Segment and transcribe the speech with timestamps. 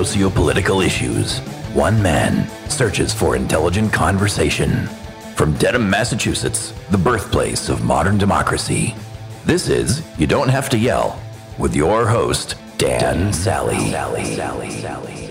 [0.00, 1.40] socio-political issues,
[1.74, 4.86] one man searches for intelligent conversation.
[5.36, 8.94] From Dedham, Massachusetts, the birthplace of modern democracy,
[9.44, 11.20] this is You Don't Have to Yell
[11.58, 13.90] with your host, Dan Sally.
[13.90, 15.30] Sally, Sally, Sally.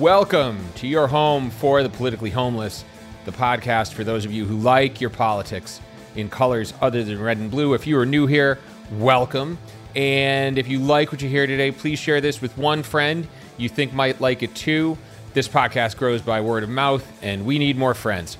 [0.00, 2.84] Welcome to your home for the politically homeless,
[3.26, 5.80] the podcast for those of you who like your politics
[6.16, 7.74] in colors other than red and blue.
[7.74, 8.58] If you are new here,
[8.90, 9.56] welcome.
[9.96, 13.26] And if you like what you hear today, please share this with one friend
[13.58, 14.96] you think might like it too.
[15.34, 18.38] This podcast grows by word of mouth, and we need more friends.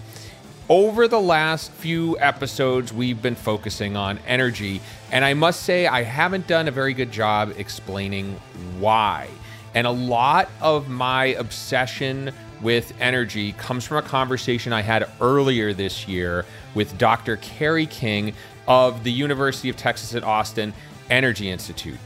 [0.68, 4.80] Over the last few episodes, we've been focusing on energy,
[5.10, 8.38] and I must say, I haven't done a very good job explaining
[8.78, 9.28] why.
[9.74, 15.72] And a lot of my obsession with energy comes from a conversation I had earlier
[15.72, 17.36] this year with Dr.
[17.36, 18.34] Carey King
[18.66, 20.74] of the University of Texas at Austin
[21.10, 21.98] Energy Institute.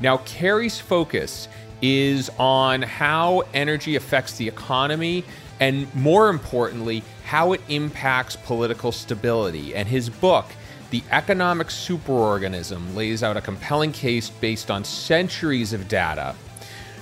[0.00, 1.48] Now, Carey's focus
[1.82, 5.24] is on how energy affects the economy
[5.60, 9.74] and, more importantly, how it impacts political stability.
[9.74, 10.46] And his book,
[10.90, 16.34] The Economic Superorganism, lays out a compelling case based on centuries of data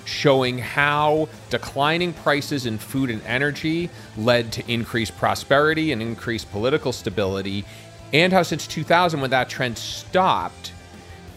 [0.09, 6.93] showing how declining prices in food and energy led to increased prosperity and increased political
[6.93, 7.65] stability,
[8.13, 10.73] and how since 2000, when that trend stopped,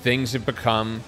[0.02, 1.02] things have become,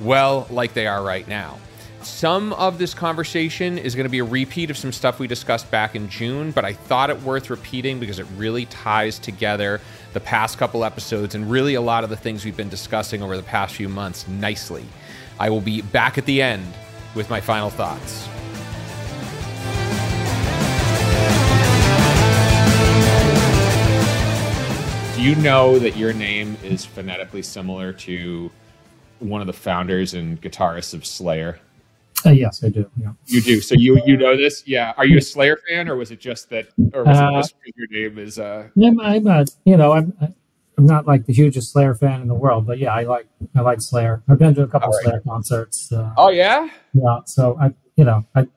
[0.00, 1.58] well, like they are right now.
[2.02, 5.70] Some of this conversation is going to be a repeat of some stuff we discussed
[5.70, 9.80] back in June, but I thought it worth repeating because it really ties together
[10.12, 13.36] the past couple episodes and really a lot of the things we've been discussing over
[13.36, 14.84] the past few months nicely.
[15.38, 16.66] I will be back at the end
[17.14, 18.28] with my final thoughts.
[25.22, 28.50] You know that your name is phonetically similar to
[29.20, 31.60] one of the founders and guitarists of Slayer?
[32.26, 32.90] Uh, yes, I do.
[33.00, 33.12] Yeah.
[33.26, 33.60] You do.
[33.60, 34.66] So you you know this?
[34.66, 34.94] Yeah.
[34.96, 37.54] Are you a Slayer fan, or was it just that, or was uh, it just
[37.76, 38.40] your name is?
[38.40, 38.68] Uh...
[38.76, 40.12] I'm, I'm a, you know, I'm
[40.76, 43.60] I'm not like the hugest Slayer fan in the world, but yeah, I like I
[43.60, 44.24] like Slayer.
[44.28, 45.04] I've been to a couple right.
[45.04, 45.92] Slayer concerts.
[45.92, 46.68] Uh, oh yeah.
[46.94, 47.20] Yeah.
[47.26, 48.48] So I, you know, I,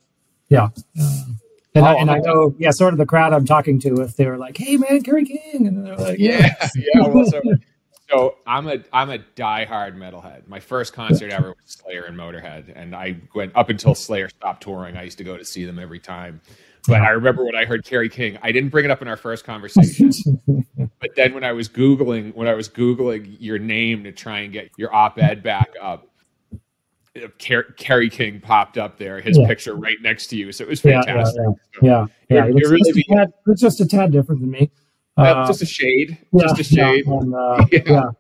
[0.50, 0.70] yeah.
[1.00, 1.24] Uh,
[1.76, 4.02] and, oh, I, and I oh, know, yeah, sort of the crowd I'm talking to,
[4.02, 7.42] if they were like, "Hey, man, Kerry King," and they're like, "Yeah, yeah." Well, so,
[8.10, 10.48] so I'm a I'm a diehard metalhead.
[10.48, 14.64] My first concert ever was Slayer and Motorhead, and I went up until Slayer stopped
[14.64, 14.96] touring.
[14.96, 16.42] I used to go to see them every time.
[16.88, 19.18] But I remember when I heard Kerry King, I didn't bring it up in our
[19.18, 20.40] first conversation.
[20.78, 24.54] but then when I was googling, when I was googling your name to try and
[24.54, 26.08] get your op-ed back up,
[27.78, 29.48] Kerry King popped up there, his yeah.
[29.48, 30.52] picture right next to you.
[30.52, 31.42] So it was fantastic.
[31.82, 32.46] Yeah, yeah, yeah.
[32.46, 32.54] yeah.
[32.56, 34.72] It's, really just tad, it's, just a tad different than me.
[35.18, 36.18] Uh, uh, just a shade.
[36.38, 37.06] just a shade.
[37.08, 37.82] And, uh, yeah.
[37.86, 38.12] yeah.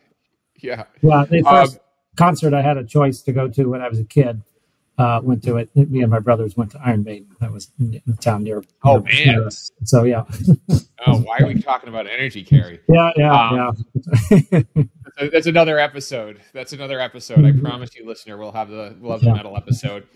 [0.62, 0.84] Yeah.
[1.02, 1.26] Yeah.
[1.26, 1.80] The first um,
[2.16, 4.42] concert I had a choice to go to when I was a kid
[4.98, 5.76] uh, went to it.
[5.76, 7.28] Me and my brothers went to Iron Maiden.
[7.40, 8.64] That was in the town near.
[8.84, 9.26] Oh man!
[9.26, 9.50] Near
[9.84, 10.24] so yeah.
[11.08, 12.80] oh, why are we talking about energy, Carey?
[12.88, 13.86] Yeah, yeah, um,
[14.52, 14.62] yeah.
[15.32, 16.42] that's another episode.
[16.54, 17.46] That's another episode.
[17.46, 19.34] I promise you, listener, we'll have the we'll have the yeah.
[19.34, 20.08] metal episode.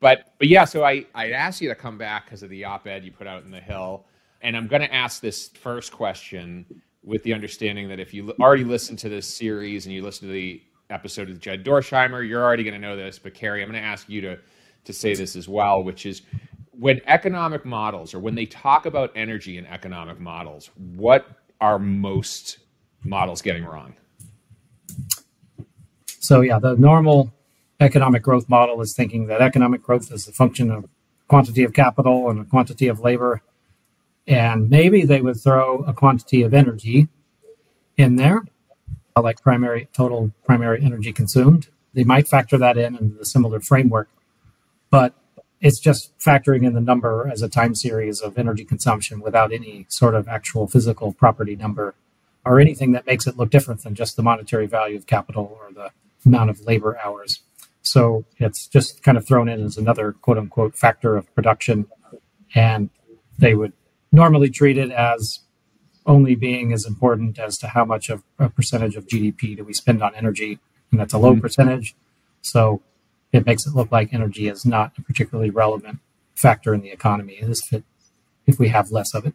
[0.00, 3.04] But but yeah, so I I asked you to come back because of the op-ed
[3.04, 4.04] you put out in the Hill,
[4.42, 6.64] and I'm going to ask this first question
[7.02, 10.32] with the understanding that if you already listened to this series and you listen to
[10.32, 12.26] the episode with Jed Dorsheimer.
[12.26, 14.38] You're already going to know this, but Carey, I'm going to ask you to
[14.84, 16.22] to say this as well, which is
[16.70, 21.26] when economic models or when they talk about energy in economic models, what
[21.60, 22.58] are most
[23.04, 23.94] models getting wrong?
[26.06, 27.32] So yeah, the normal
[27.80, 30.86] economic growth model is thinking that economic growth is a function of
[31.26, 33.42] quantity of capital and a quantity of labor.
[34.26, 37.08] And maybe they would throw a quantity of energy
[37.96, 38.44] in there
[39.22, 41.68] like primary total primary energy consumed.
[41.94, 44.08] They might factor that in into the similar framework,
[44.90, 45.14] but
[45.60, 49.86] it's just factoring in the number as a time series of energy consumption without any
[49.88, 51.94] sort of actual physical property number
[52.44, 55.72] or anything that makes it look different than just the monetary value of capital or
[55.72, 55.90] the
[56.24, 57.40] amount of labor hours.
[57.82, 61.86] So it's just kind of thrown in as another quote unquote factor of production.
[62.54, 62.90] And
[63.38, 63.72] they would
[64.12, 65.40] normally treat it as
[66.06, 69.72] only being as important as to how much of a percentage of GDP do we
[69.72, 70.58] spend on energy,
[70.90, 71.40] and that's a low mm-hmm.
[71.40, 71.94] percentage.
[72.42, 72.82] So
[73.32, 76.00] it makes it look like energy is not a particularly relevant
[76.34, 77.84] factor in the economy if it,
[78.46, 79.34] if we have less of it.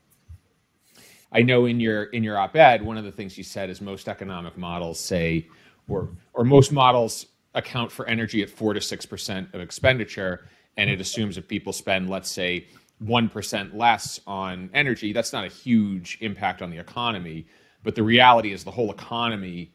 [1.31, 4.07] I know in your in your op-ed, one of the things you said is most
[4.07, 5.47] economic models say,
[5.87, 7.25] or or most models
[7.55, 11.73] account for energy at four to six percent of expenditure, and it assumes if people
[11.73, 12.67] spend, let's say,
[13.05, 17.47] 1% less on energy, that's not a huge impact on the economy.
[17.83, 19.71] But the reality is the whole economy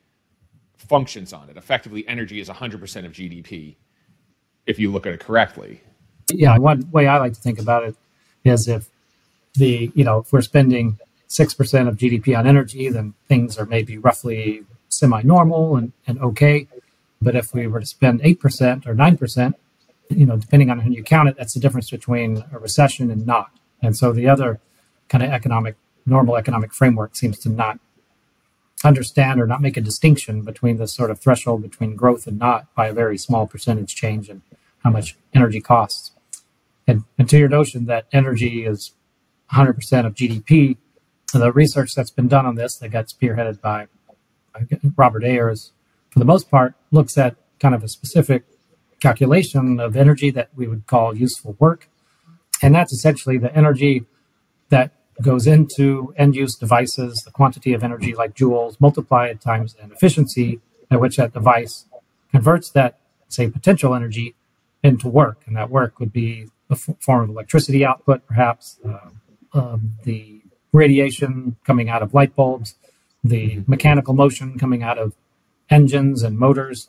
[0.78, 1.56] functions on it.
[1.58, 3.76] Effectively, energy is 100% of GDP.
[4.66, 5.82] if you look at it correctly.
[6.32, 7.96] Yeah, one way I like to think about it
[8.44, 8.88] is if
[9.54, 10.98] the you know if we're spending
[11.28, 16.68] six percent of GDP on energy, then things are maybe roughly semi-normal and, and okay.
[17.22, 19.56] But if we were to spend eight percent or nine percent,
[20.10, 23.26] you know, depending on who you count it, that's the difference between a recession and
[23.26, 23.50] not.
[23.82, 24.60] And so the other
[25.08, 25.76] kind of economic
[26.06, 27.78] normal economic framework seems to not
[28.84, 32.72] understand or not make a distinction between the sort of threshold between growth and not
[32.74, 34.42] by a very small percentage change in
[34.84, 36.12] how much energy costs.
[36.86, 38.92] And, and to your notion that energy is
[39.52, 40.76] 100% of GDP,
[41.32, 43.88] the research that's been done on this that got spearheaded by
[44.96, 45.72] Robert Ayres,
[46.10, 48.44] for the most part, looks at kind of a specific
[49.00, 51.88] calculation of energy that we would call useful work.
[52.62, 54.04] And that's essentially the energy
[54.70, 54.92] that
[55.22, 60.60] goes into end use devices, the quantity of energy like joules multiplied times an efficiency
[60.90, 61.86] at which that device
[62.30, 62.98] converts that,
[63.28, 64.34] say, potential energy
[64.82, 65.42] into work.
[65.46, 69.10] And that work would be a f- form of electricity output, perhaps, uh,
[69.52, 70.42] um, the
[70.72, 72.74] radiation coming out of light bulbs,
[73.24, 73.70] the mm-hmm.
[73.70, 75.14] mechanical motion coming out of
[75.70, 76.88] engines and motors.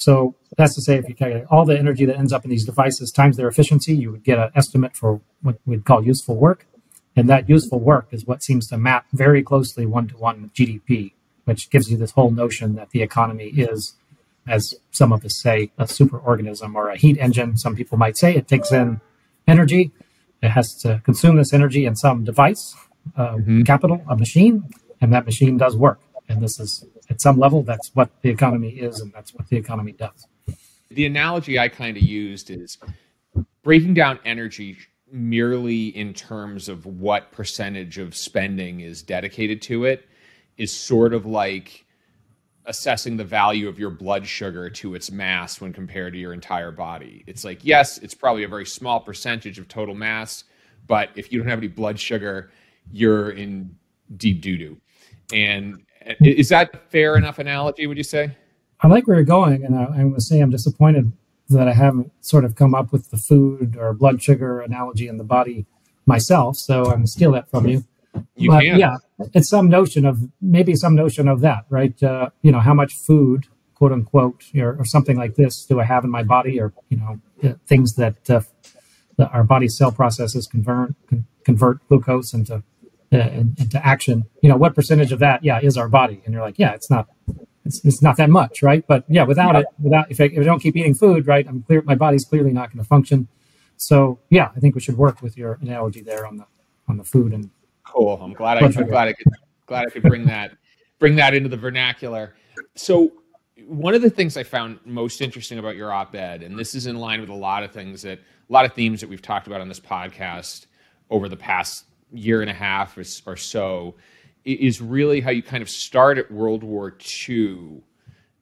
[0.00, 2.64] So that's to say, if you calculate all the energy that ends up in these
[2.64, 6.66] devices times their efficiency, you would get an estimate for what we'd call useful work.
[7.14, 10.54] And that useful work is what seems to map very closely one to one with
[10.54, 11.12] GDP,
[11.44, 13.94] which gives you this whole notion that the economy is,
[14.48, 17.58] as some of us say, a superorganism or a heat engine.
[17.58, 19.02] Some people might say it takes in
[19.46, 19.90] energy,
[20.42, 22.74] it has to consume this energy in some device,
[23.18, 23.64] uh, mm-hmm.
[23.64, 24.64] capital, a machine,
[24.98, 26.00] and that machine does work.
[26.26, 29.56] And this is, at some level, that's what the economy is, and that's what the
[29.56, 30.26] economy does.
[30.90, 32.78] The analogy I kind of used is
[33.62, 34.78] breaking down energy
[35.12, 40.08] merely in terms of what percentage of spending is dedicated to it
[40.56, 41.84] is sort of like
[42.66, 46.70] assessing the value of your blood sugar to its mass when compared to your entire
[46.70, 47.24] body.
[47.26, 50.44] It's like, yes, it's probably a very small percentage of total mass,
[50.86, 52.50] but if you don't have any blood sugar,
[52.92, 53.74] you're in
[54.16, 54.76] deep doo doo.
[55.32, 55.82] And
[56.20, 58.36] is that fair enough analogy, would you say?
[58.80, 61.12] I like where you're going, and I, I to say I'm disappointed
[61.50, 65.18] that I haven't sort of come up with the food or blood sugar analogy in
[65.18, 65.66] the body
[66.06, 66.56] myself.
[66.56, 67.84] So I'm gonna steal that from you.
[68.36, 68.78] You but can.
[68.78, 68.96] Yeah,
[69.34, 72.00] it's some notion of maybe some notion of that, right?
[72.02, 75.84] Uh, you know, how much food, quote unquote, or, or, something like this do I
[75.84, 78.40] have in my body, or you know, uh, things that, uh,
[79.16, 80.94] that our body cell processes convert
[81.44, 82.62] convert glucose into
[83.10, 84.24] into action.
[84.42, 86.22] You know, what percentage of that, yeah, is our body?
[86.24, 87.08] And you're like, yeah, it's not
[87.64, 88.86] it's, it's not that much, right?
[88.86, 89.60] But yeah, without yeah.
[89.60, 91.82] it, without if I, if I don't keep eating food, right, I'm clear.
[91.82, 93.28] My body's clearly not going to function.
[93.76, 96.46] So yeah, I think we should work with your analogy there on the
[96.88, 97.50] on the food and.
[97.82, 98.20] Cool.
[98.22, 99.32] I'm glad I am glad I could
[99.66, 100.52] glad I could bring that
[101.00, 102.36] bring that into the vernacular.
[102.76, 103.10] So
[103.66, 106.98] one of the things I found most interesting about your op-ed, and this is in
[106.98, 109.60] line with a lot of things that a lot of themes that we've talked about
[109.60, 110.66] on this podcast
[111.08, 113.94] over the past year and a half or, so,
[114.44, 116.96] is really how you kind of start at World War
[117.28, 117.82] II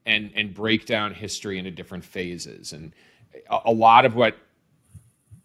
[0.07, 2.73] and and break down history into different phases.
[2.73, 2.95] And
[3.51, 4.37] a, a lot of what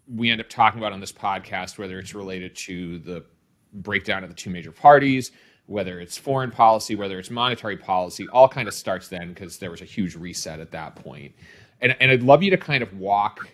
[0.06, 3.24] we end up talking about on this podcast, whether it's related to the
[3.72, 5.32] breakdown of the two major parties,
[5.66, 9.70] whether it's foreign policy, whether it's monetary policy, all kind of starts then because there
[9.70, 11.32] was a huge reset at that point.
[11.80, 13.48] And, and I'd love you to kind of walk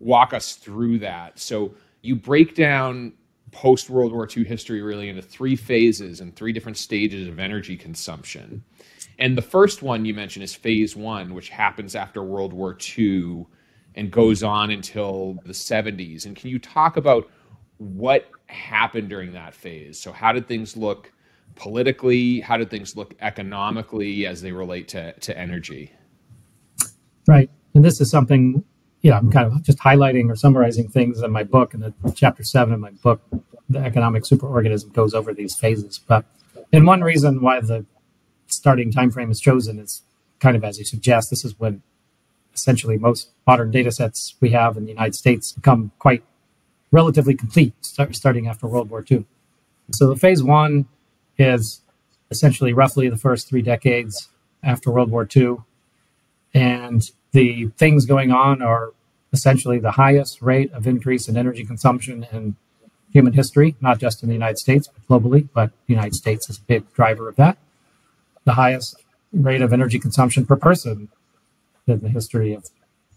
[0.00, 1.38] walk us through that.
[1.38, 3.14] So you break down
[3.54, 7.76] post World War II history really into three phases and three different stages of energy
[7.76, 8.62] consumption.
[9.18, 13.46] And the first one you mentioned is phase one, which happens after World War II
[13.94, 16.26] and goes on until the 70s.
[16.26, 17.30] And can you talk about
[17.78, 20.00] what happened during that phase?
[20.00, 21.12] So, how did things look
[21.54, 22.40] politically?
[22.40, 25.92] How did things look economically as they relate to, to energy?
[27.28, 27.48] Right.
[27.74, 28.64] And this is something
[29.04, 31.74] yeah, I'm kind of just highlighting or summarizing things in my book.
[31.74, 33.20] And the chapter seven of my book,
[33.68, 36.00] the economic superorganism, goes over these phases.
[36.08, 36.24] But
[36.72, 37.84] and one reason why the
[38.46, 40.00] starting time frame is chosen is
[40.40, 41.28] kind of as you suggest.
[41.28, 41.82] This is when
[42.54, 46.24] essentially most modern data sets we have in the United States become quite
[46.90, 49.26] relatively complete, start, starting after World War II.
[49.92, 50.86] So the phase one
[51.36, 51.82] is
[52.30, 54.30] essentially roughly the first three decades
[54.62, 55.58] after World War II.
[56.54, 58.92] And the things going on are
[59.32, 62.54] essentially the highest rate of increase in energy consumption in
[63.12, 65.48] human history, not just in the United States, but globally.
[65.52, 67.58] But the United States is a big driver of that.
[68.44, 68.96] The highest
[69.32, 71.08] rate of energy consumption per person
[71.86, 72.64] in the history of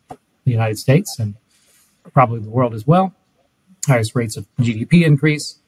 [0.09, 1.35] the United States and
[2.13, 3.13] probably the world as well.
[3.85, 5.59] Highest rates of GDP increase.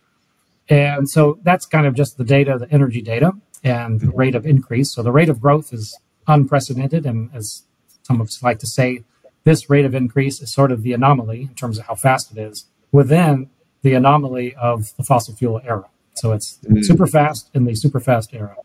[0.70, 3.34] And so that's kind of just the data, the energy data,
[3.64, 4.92] and the rate of increase.
[4.92, 5.98] So the rate of growth is
[6.30, 7.64] unprecedented and as
[8.04, 9.04] some of us like to say,
[9.44, 12.38] this rate of increase is sort of the anomaly in terms of how fast it
[12.38, 13.50] is within
[13.82, 15.86] the anomaly of the fossil fuel era.
[16.16, 16.84] So it's mm.
[16.84, 18.56] super fast in the super fast era.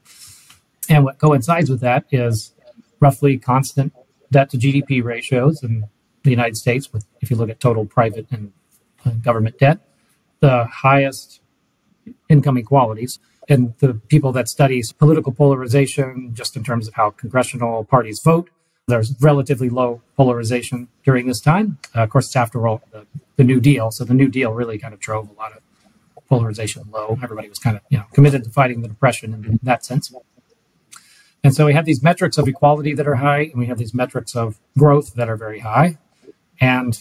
[0.89, 2.53] And what coincides with that is
[3.01, 3.93] roughly constant
[4.31, 5.89] debt to GDP ratios in
[6.23, 8.53] the United States, with if you look at total private and
[9.23, 9.79] government debt,
[10.41, 11.41] the highest
[12.29, 13.19] income inequalities.
[13.49, 18.49] And the people that studies political polarization, just in terms of how congressional parties vote,
[18.87, 21.79] there's relatively low polarization during this time.
[21.95, 23.91] Uh, of course, it's after all the, the New Deal.
[23.91, 25.63] So the New Deal really kind of drove a lot of
[26.29, 27.19] polarization low.
[27.23, 30.13] Everybody was kind of you know committed to fighting the depression in that sense.
[31.43, 33.93] And so we have these metrics of equality that are high, and we have these
[33.93, 35.99] metrics of growth that are very high.
[36.61, 36.99] And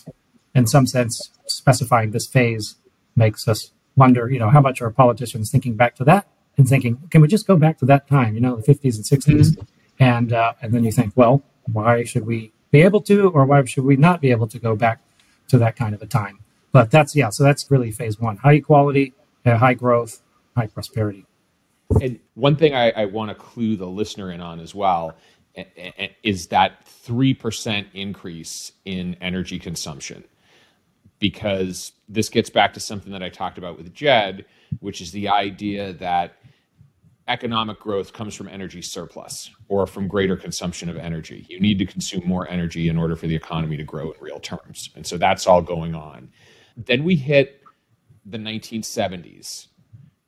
[0.53, 2.75] in some sense, specifying this phase
[3.15, 6.97] makes us wonder, you know, how much are politicians thinking back to that and thinking,
[7.09, 9.51] can we just go back to that time, you know, the 50s and 60s?
[9.51, 9.61] Mm-hmm.
[9.99, 13.63] And uh, and then you think, well, why should we be able to, or why
[13.65, 14.99] should we not be able to go back
[15.49, 16.39] to that kind of a time?
[16.71, 19.13] But that's yeah, so that's really phase one: high equality,
[19.45, 20.21] uh, high growth,
[20.55, 21.25] high prosperity.
[22.01, 25.15] And one thing I, I want to clue the listener in on as well
[26.23, 30.23] is that 3% increase in energy consumption.
[31.19, 34.45] Because this gets back to something that I talked about with Jed,
[34.79, 36.37] which is the idea that
[37.27, 41.45] economic growth comes from energy surplus or from greater consumption of energy.
[41.49, 44.39] You need to consume more energy in order for the economy to grow in real
[44.39, 44.89] terms.
[44.95, 46.29] And so that's all going on.
[46.75, 47.61] Then we hit
[48.25, 49.67] the 1970s.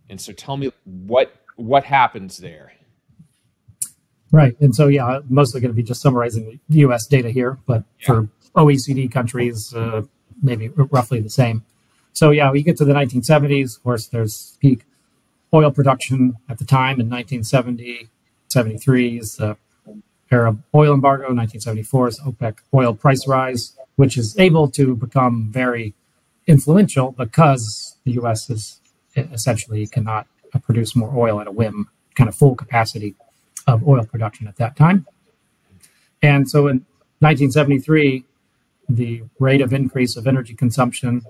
[0.09, 2.73] And so tell me what what happens there?
[4.31, 4.59] Right.
[4.59, 8.05] And so, yeah, mostly going to be just summarizing the US data here, but yeah.
[8.05, 10.01] for OECD countries, uh,
[10.41, 11.63] maybe roughly the same.
[12.11, 13.77] So, yeah, we get to the 1970s.
[13.77, 14.83] Of course, there's peak
[15.53, 18.09] oil production at the time in 1970,
[18.47, 19.57] 73 is the
[20.31, 25.93] Arab oil embargo, 1974 is OPEC oil price rise, which is able to become very
[26.47, 28.79] influential because the US is
[29.15, 33.15] essentially cannot uh, produce more oil at a whim, kind of full capacity
[33.67, 35.05] of oil production at that time.
[36.21, 36.85] And so in
[37.19, 38.25] 1973,
[38.89, 41.23] the rate of increase of energy consumption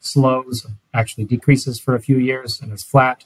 [0.00, 3.24] slows, actually decreases for a few years and is flat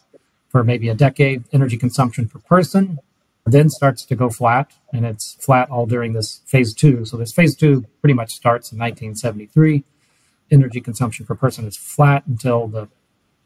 [0.54, 1.42] for maybe a decade.
[1.52, 3.00] Energy consumption per person
[3.44, 7.04] then starts to go flat, and it's flat all during this phase two.
[7.04, 9.82] So this phase two pretty much starts in 1973.
[10.52, 12.88] Energy consumption per person is flat until the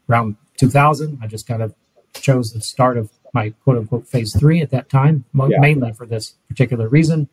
[0.07, 1.17] around 2000.
[1.19, 1.73] I just kind of
[2.13, 5.57] chose the start of my quote unquote phase three at that time, yeah.
[5.59, 7.27] mainly for this particular reason.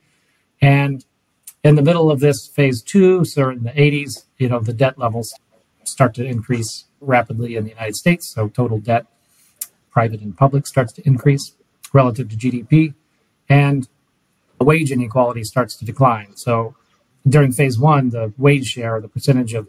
[0.63, 1.05] And
[1.63, 4.99] in the middle of this phase two, so in the 80s, you know, the debt
[4.99, 5.35] levels
[5.85, 8.33] start to increase rapidly in the United States.
[8.35, 9.05] So total debt,
[9.97, 11.55] private and public, starts to increase
[11.95, 12.93] relative to GDP.
[13.49, 13.89] And
[14.61, 16.37] wage inequality starts to decline.
[16.37, 16.75] So
[17.27, 19.69] during phase one, the wage share, the percentage of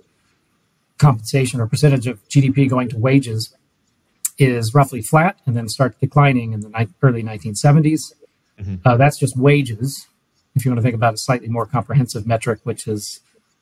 [0.97, 3.55] compensation or percentage of GDP going to wages
[4.37, 8.01] is roughly flat and then starts declining in the ni- early 1970s.
[8.59, 8.75] Mm-hmm.
[8.83, 10.07] Uh, that's just wages.
[10.55, 13.21] If you want to think about a slightly more comprehensive metric, which is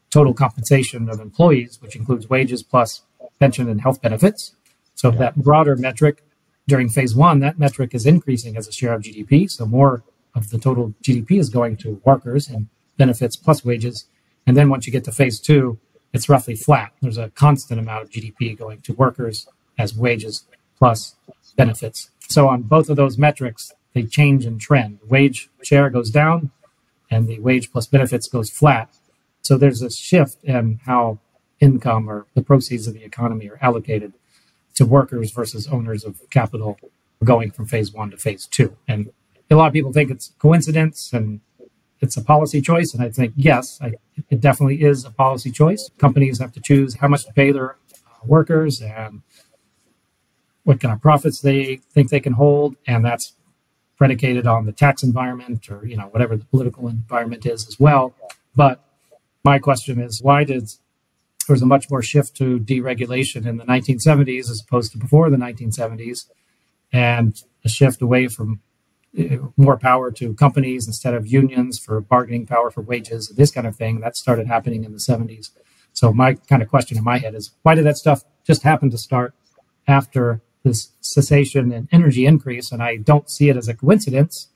[0.09, 3.03] total compensation of employees, which includes wages plus
[3.39, 4.55] pension and health benefits.
[4.95, 5.19] So yeah.
[5.19, 6.23] that broader metric
[6.67, 9.49] during phase one, that metric is increasing as a share of GDP.
[9.49, 10.03] So more
[10.33, 12.67] of the total GDP is going to workers and
[12.97, 14.05] benefits plus wages.
[14.47, 15.79] And then once you get to phase two,
[16.13, 16.93] it's roughly flat.
[17.01, 20.45] There's a constant amount of GDP going to workers as wages
[20.77, 21.15] plus
[21.55, 22.09] benefits.
[22.27, 24.99] So on both of those metrics, they change in trend.
[25.07, 26.51] Wage share goes down
[27.09, 28.89] and the wage plus benefits goes flat.
[29.41, 31.19] So there's a shift in how
[31.59, 34.13] income or the proceeds of the economy are allocated
[34.75, 36.77] to workers versus owners of capital
[37.23, 38.75] going from phase one to phase two.
[38.87, 39.11] And
[39.49, 41.41] a lot of people think it's coincidence and
[42.01, 42.93] it's a policy choice.
[42.93, 43.93] And I think, yes, I,
[44.29, 45.89] it definitely is a policy choice.
[45.97, 49.21] Companies have to choose how much to pay their uh, workers and
[50.63, 53.33] what kind of profits they think they can hold, and that's
[53.97, 58.13] predicated on the tax environment or you know whatever the political environment is as well.
[58.55, 58.83] But
[59.43, 60.69] my question is, why did
[61.47, 65.29] there was a much more shift to deregulation in the 1970s as opposed to before
[65.29, 66.25] the 1970s,
[66.91, 68.61] and a shift away from
[69.17, 73.67] uh, more power to companies instead of unions for bargaining power for wages, this kind
[73.67, 73.99] of thing.
[73.99, 75.51] That started happening in the 70s.
[75.93, 78.89] So my kind of question in my head is, why did that stuff just happen
[78.91, 79.33] to start
[79.87, 84.49] after this cessation and energy increase, and I don't see it as a coincidence.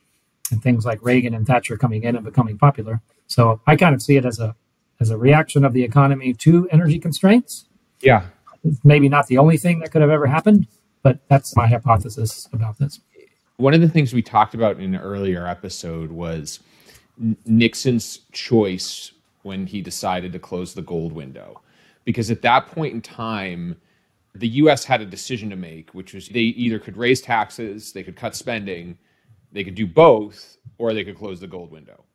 [0.51, 3.01] And things like Reagan and Thatcher coming in and becoming popular.
[3.27, 4.55] So I kind of see it as a
[4.99, 7.65] as a reaction of the economy to energy constraints.
[8.01, 8.25] Yeah,
[8.83, 10.67] maybe not the only thing that could have ever happened,
[11.03, 12.99] but that's my hypothesis about this.
[13.57, 16.59] One of the things we talked about in an earlier episode was
[17.45, 19.11] Nixon's choice
[19.43, 21.61] when he decided to close the gold window.
[22.05, 23.75] Because at that point in time,
[24.33, 28.03] the US had a decision to make, which was they either could raise taxes, they
[28.03, 28.97] could cut spending,
[29.51, 32.05] they could do both, or they could close the gold window.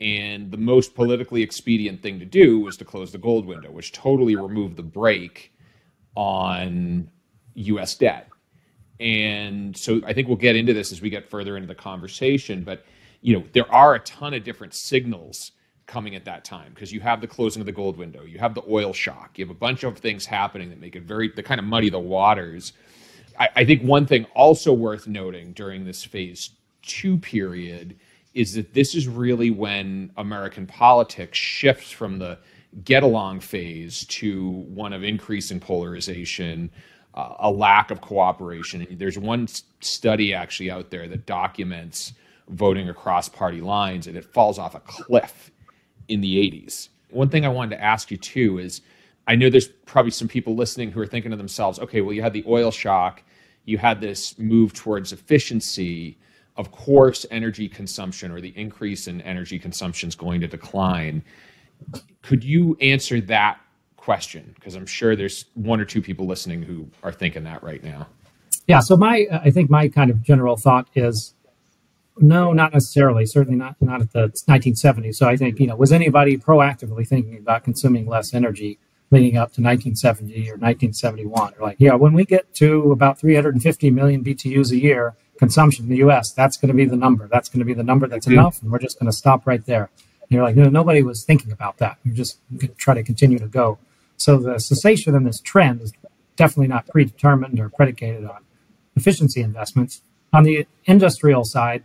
[0.00, 3.92] And the most politically expedient thing to do was to close the gold window, which
[3.92, 5.52] totally removed the brake
[6.16, 7.10] on
[7.54, 8.28] US debt.
[9.00, 12.62] And so I think we'll get into this as we get further into the conversation.
[12.62, 12.84] But
[13.20, 15.52] you know, there are a ton of different signals
[15.86, 18.54] coming at that time because you have the closing of the gold window, you have
[18.54, 21.44] the oil shock, you have a bunch of things happening that make it very that
[21.44, 22.72] kind of muddy the waters.
[23.38, 26.50] I, I think one thing also worth noting during this phase
[26.82, 27.96] two period
[28.34, 32.38] is that this is really when American politics shifts from the
[32.82, 36.70] get along phase to one of increasing polarization,
[37.14, 38.86] uh, a lack of cooperation.
[38.98, 39.46] There's one
[39.80, 42.12] study actually out there that documents
[42.48, 45.52] voting across party lines, and it falls off a cliff
[46.08, 46.88] in the 80s.
[47.10, 48.80] One thing I wanted to ask you too is
[49.26, 52.22] I know there's probably some people listening who are thinking to themselves, okay, well, you
[52.22, 53.22] had the oil shock,
[53.64, 56.18] you had this move towards efficiency.
[56.56, 61.22] Of course, energy consumption or the increase in energy consumption is going to decline.
[62.22, 63.60] Could you answer that
[63.96, 64.52] question?
[64.54, 68.06] Because I'm sure there's one or two people listening who are thinking that right now.
[68.68, 68.80] Yeah.
[68.80, 71.34] So my, I think my kind of general thought is,
[72.18, 73.26] no, not necessarily.
[73.26, 75.16] Certainly not not at the 1970s.
[75.16, 78.78] So I think you know, was anybody proactively thinking about consuming less energy
[79.10, 81.54] leading up to 1970 or 1971?
[81.58, 85.90] Or like, yeah, when we get to about 350 million BTUs a year consumption in
[85.90, 87.28] the U.S., that's going to be the number.
[87.28, 88.38] That's going to be the number that's mm-hmm.
[88.38, 89.90] enough, and we're just going to stop right there.
[90.22, 91.98] And you're like, no, nobody was thinking about that.
[92.04, 93.78] You're just gonna try to continue to go.
[94.16, 95.92] So the cessation in this trend is
[96.36, 98.38] definitely not predetermined or predicated on
[98.96, 100.00] efficiency investments.
[100.32, 101.82] On the industrial side,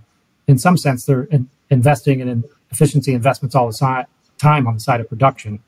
[0.47, 4.07] in some sense, they're in investing in efficiency investments all the si-
[4.37, 5.59] time on the side of production,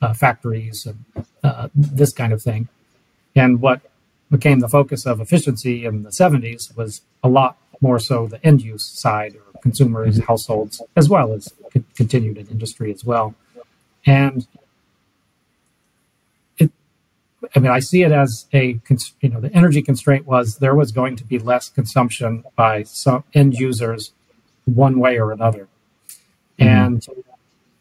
[0.00, 2.68] uh, factories, and uh, this kind of thing.
[3.34, 3.82] And what
[4.30, 8.62] became the focus of efficiency in the 70s was a lot more so the end
[8.62, 10.26] use side or consumers, mm-hmm.
[10.26, 11.52] households, as well as
[11.94, 13.34] continued in industry as well.
[14.06, 14.46] And
[16.58, 16.70] it,
[17.54, 18.78] I mean, I see it as a,
[19.20, 23.24] you know, the energy constraint was there was going to be less consumption by some
[23.34, 24.12] end users
[24.66, 25.68] one way or another.
[26.58, 26.68] Mm-hmm.
[26.68, 27.06] And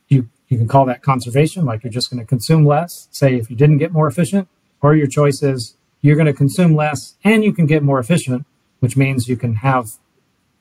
[0.08, 3.50] you, you can call that conservation, like you're just going to consume less, say if
[3.50, 4.48] you didn't get more efficient,
[4.82, 8.46] or your choice is you're going to consume less and you can get more efficient,
[8.80, 9.94] which means you can have,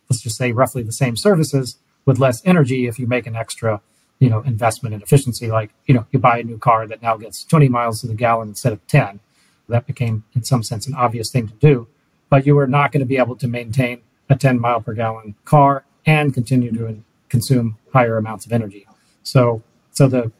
[0.09, 1.77] let's just say, roughly the same services
[2.07, 3.83] with less energy if you make an extra
[4.19, 5.49] you know investment in efficiency.
[5.49, 8.15] Like you know you buy a new car that now gets 20 miles to the
[8.15, 9.21] gallon instead of 10
[9.69, 11.87] that became in some sense an obvious thing to do
[12.33, 14.01] but you are not going to be able to maintain
[14.31, 18.87] a 10 mile per gallon car and continue to consume higher amounts of energy.
[19.23, 20.33] So so the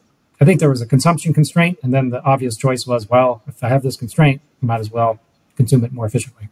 [0.43, 3.63] i think there was a consumption constraint and then the obvious choice was well if
[3.63, 5.19] i have this constraint i might as well
[5.55, 6.49] consume it more efficiently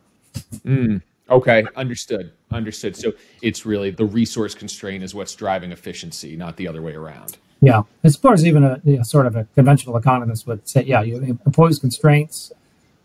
[0.65, 1.01] mm.
[1.31, 2.33] Okay, understood.
[2.51, 2.95] Understood.
[2.97, 7.37] So it's really the resource constraint is what's driving efficiency, not the other way around.
[7.61, 10.83] Yeah, as far as even a you know, sort of a conventional economist would say,
[10.83, 12.51] yeah, you impose constraints,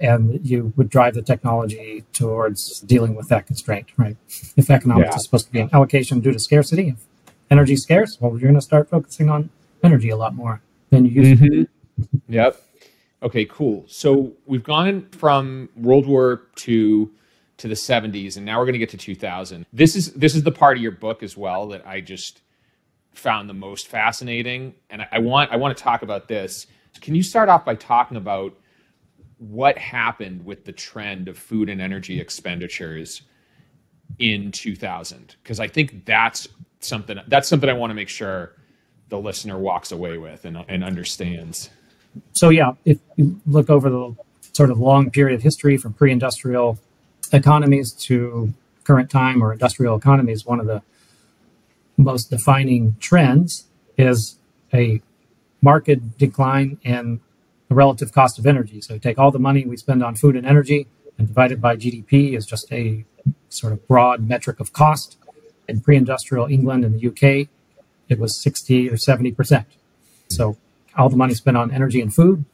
[0.01, 4.17] and you would drive the technology towards dealing with that constraint, right?
[4.57, 5.17] If economics yeah.
[5.17, 6.97] is supposed to be an allocation due to scarcity, if
[7.51, 9.51] energy scarce, well, you're going to start focusing on
[9.85, 12.33] energy a lot more you used mm-hmm.
[12.33, 12.63] Yep.
[13.23, 13.85] Okay, cool.
[13.89, 17.09] So we've gone from World War II
[17.59, 20.43] to the 70s and now we're going to get to 2000 this is this is
[20.43, 22.43] the part of your book as well that i just
[23.15, 26.67] found the most fascinating and I, I, want i want to talk about this
[27.01, 28.55] can you start off by talking about
[29.39, 33.23] what happened with the trend of food and energy expenditures
[34.19, 36.47] in 2000 because i think that's
[36.81, 38.53] something that's something i want to make sure
[39.09, 41.71] the listener walks away with and, and understands
[42.33, 44.15] so yeah if you look over the
[44.53, 46.79] sort of long period of history from pre-industrial
[47.33, 48.53] economies to
[48.85, 50.83] current time or industrial economies, one of the
[51.97, 53.67] most defining trends
[53.99, 54.39] is
[54.73, 55.01] a
[55.61, 57.21] market decline in
[57.69, 58.81] the relative cost of energy.
[58.81, 60.87] So take all the money we spend on food and energy
[61.19, 63.05] and divide it by GDP is just a
[63.49, 65.19] sort of broad metric of cost.
[65.69, 67.49] In pre-industrial England and the UK,
[68.09, 69.67] it was 60 or 70 percent.
[70.29, 70.57] So
[70.97, 72.45] all the money spent on energy and food,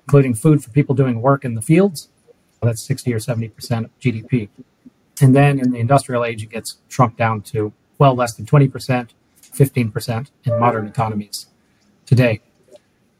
[0.00, 2.08] including food for people doing work in the fields,
[2.62, 4.48] that's 60 or 70% of GDP.
[5.20, 9.10] And then in the industrial age, it gets shrunk down to well less than 20%,
[9.42, 11.46] 15% in modern economies
[12.06, 12.40] today.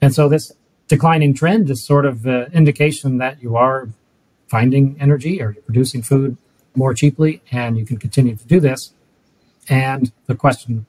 [0.01, 0.53] And so this
[0.89, 3.89] declining trend is sort of an indication that you are
[4.49, 6.37] finding energy or you're producing food
[6.75, 8.93] more cheaply and you can continue to do this.
[9.69, 10.87] And the question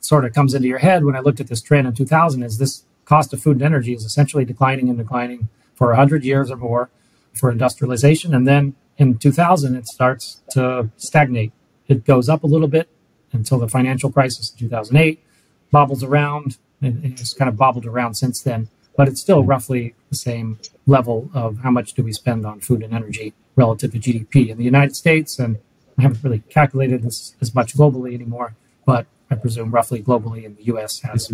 [0.00, 2.58] sort of comes into your head when I looked at this trend in 2000 is
[2.58, 6.56] this cost of food and energy is essentially declining and declining for 100 years or
[6.56, 6.90] more
[7.34, 8.34] for industrialization.
[8.34, 11.52] And then in 2000, it starts to stagnate.
[11.88, 12.88] It goes up a little bit
[13.32, 15.22] until the financial crisis in 2008,
[15.70, 18.68] bobbles around, and it's kind of bobbled around since then.
[18.96, 22.82] But it's still roughly the same level of how much do we spend on food
[22.82, 24.50] and energy relative to GDP.
[24.50, 25.58] In the United States, and
[25.98, 30.56] I haven't really calculated this as much globally anymore, but I presume roughly globally in
[30.56, 31.32] the US has,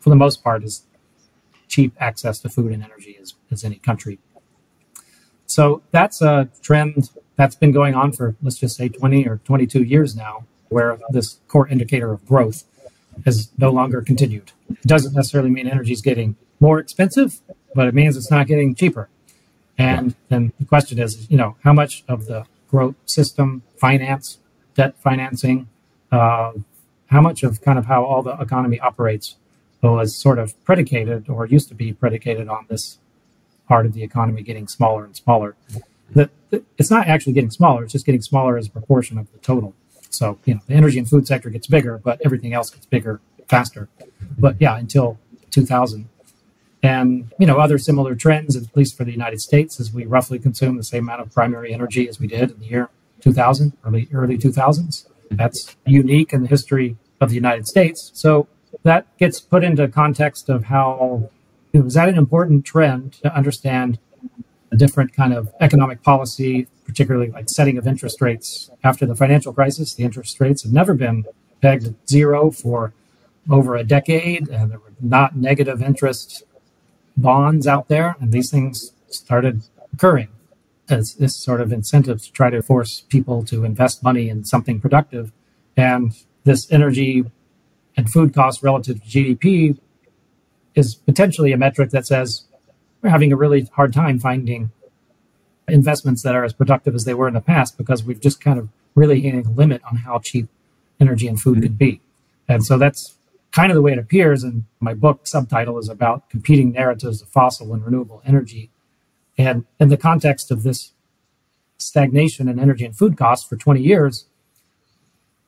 [0.00, 0.84] for the most part, as
[1.68, 4.18] cheap access to food and energy as, as any country.
[5.46, 9.82] So that's a trend that's been going on for, let's just say, 20 or 22
[9.82, 12.64] years now, where this core indicator of growth
[13.24, 14.52] has no longer continued.
[14.70, 17.40] It doesn't necessarily mean energy is getting more expensive,
[17.74, 19.08] but it means it's not getting cheaper.
[19.76, 24.38] And then the question is, you know, how much of the growth system, finance,
[24.74, 25.68] debt financing,
[26.10, 26.52] uh,
[27.08, 29.36] how much of kind of how all the economy operates
[29.82, 32.98] was sort of predicated or used to be predicated on this
[33.68, 35.56] part of the economy getting smaller and smaller.
[36.14, 36.30] The,
[36.78, 39.74] it's not actually getting smaller; it's just getting smaller as a proportion of the total.
[40.10, 43.20] So, you know, the energy and food sector gets bigger, but everything else gets bigger
[43.48, 43.88] faster.
[44.38, 45.18] But yeah, until
[45.50, 46.08] 2000.
[46.82, 50.38] And, you know, other similar trends, at least for the United States, is we roughly
[50.38, 52.90] consume the same amount of primary energy as we did in the year
[53.22, 55.06] 2000, early, early 2000s.
[55.30, 58.10] That's unique in the history of the United States.
[58.14, 58.48] So
[58.82, 61.30] that gets put into context of how,
[61.80, 63.98] know, that an important trend to understand
[64.72, 68.70] a different kind of economic policy, particularly like setting of interest rates.
[68.82, 71.24] After the financial crisis, the interest rates have never been
[71.62, 72.92] pegged at zero for
[73.50, 76.44] over a decade, and there were not negative interest
[77.16, 80.28] bonds out there, and these things started occurring
[80.88, 84.80] as this sort of incentive to try to force people to invest money in something
[84.80, 85.32] productive.
[85.76, 86.12] And
[86.44, 87.24] this energy
[87.96, 89.78] and food costs relative to GDP
[90.74, 92.44] is potentially a metric that says
[93.00, 94.70] we're having a really hard time finding
[95.68, 98.58] investments that are as productive as they were in the past because we've just kind
[98.58, 100.48] of really hitting a limit on how cheap
[101.00, 102.00] energy and food could be.
[102.48, 103.16] And so that's
[103.52, 104.42] kind of the way it appears.
[104.42, 108.70] And my book subtitle is about competing narratives of fossil and renewable energy.
[109.36, 110.92] And in the context of this
[111.78, 114.26] stagnation in energy and food costs for 20 years,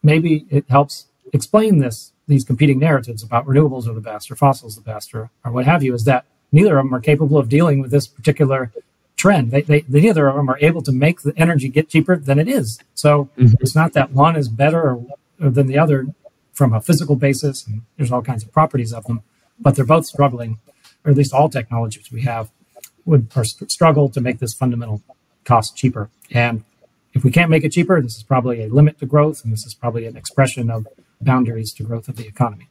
[0.03, 4.75] maybe it helps explain this these competing narratives about renewables are the best or fossils
[4.75, 7.49] the best or, or what have you is that neither of them are capable of
[7.49, 8.73] dealing with this particular
[9.17, 9.51] trend.
[9.51, 12.49] They, they, neither of them are able to make the energy get cheaper than it
[12.49, 12.79] is.
[12.95, 13.55] So mm-hmm.
[13.61, 15.07] it's not that one is better or,
[15.41, 16.07] or than the other
[16.53, 19.23] from a physical basis, and there's all kinds of properties of them,
[19.61, 20.59] but they're both struggling,
[21.05, 22.51] or at least all technologies we have
[23.07, 25.01] would or struggle to make this fundamental
[25.45, 26.11] cost cheaper.
[26.31, 26.65] And
[27.15, 29.65] if we can't make it cheaper, this is probably a limit to growth, and this
[29.65, 30.87] is probably an expression of
[31.21, 32.69] boundaries to growth of the economy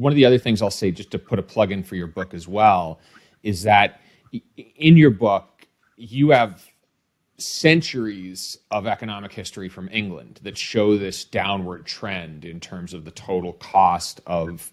[0.00, 2.06] one of the other things I'll say, just to put a plug in for your
[2.06, 3.00] book as well,
[3.42, 4.00] is that
[4.56, 6.66] in your book, you have
[7.36, 13.10] centuries of economic history from England that show this downward trend in terms of the
[13.10, 14.72] total cost of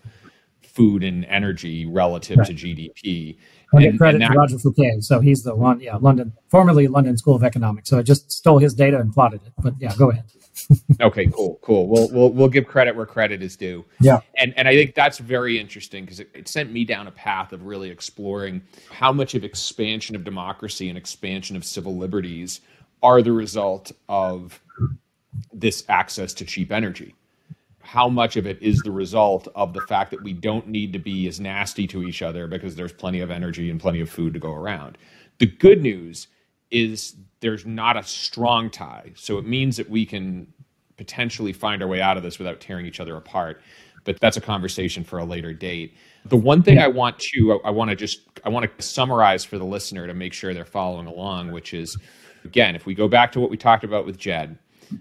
[0.62, 2.48] food and energy relative right.
[2.48, 3.38] to GDP.
[3.74, 5.02] I give credit to Roger Fouquet.
[5.02, 7.90] So he's the one, yeah, London, formerly London School of Economics.
[7.90, 9.54] So I just stole his data and plotted it.
[9.58, 10.26] But yeah, go ahead.
[11.02, 11.88] okay, cool, cool.
[11.88, 13.86] We'll, we'll we'll give credit where credit is due.
[14.00, 17.12] Yeah, and and I think that's very interesting because it, it sent me down a
[17.12, 22.62] path of really exploring how much of expansion of democracy and expansion of civil liberties
[23.04, 24.60] are the result of
[25.54, 27.14] this access to cheap energy.
[27.88, 31.00] How much of it is the result of the fact that we don't need to
[31.00, 34.34] be as nasty to each other because there's plenty of energy and plenty of food
[34.34, 34.98] to go around.
[35.40, 36.28] The good news
[36.70, 39.14] is there's not a strong tie.
[39.16, 40.52] So it means that we can
[40.98, 43.62] potentially find our way out of this without tearing each other apart.
[44.04, 45.96] But that's a conversation for a later date.
[46.26, 49.58] The one thing I want to I want to just I want to summarize for
[49.58, 51.98] the listener to make sure they're following along, which is
[52.44, 54.58] again, if we go back to what we talked about with Jed,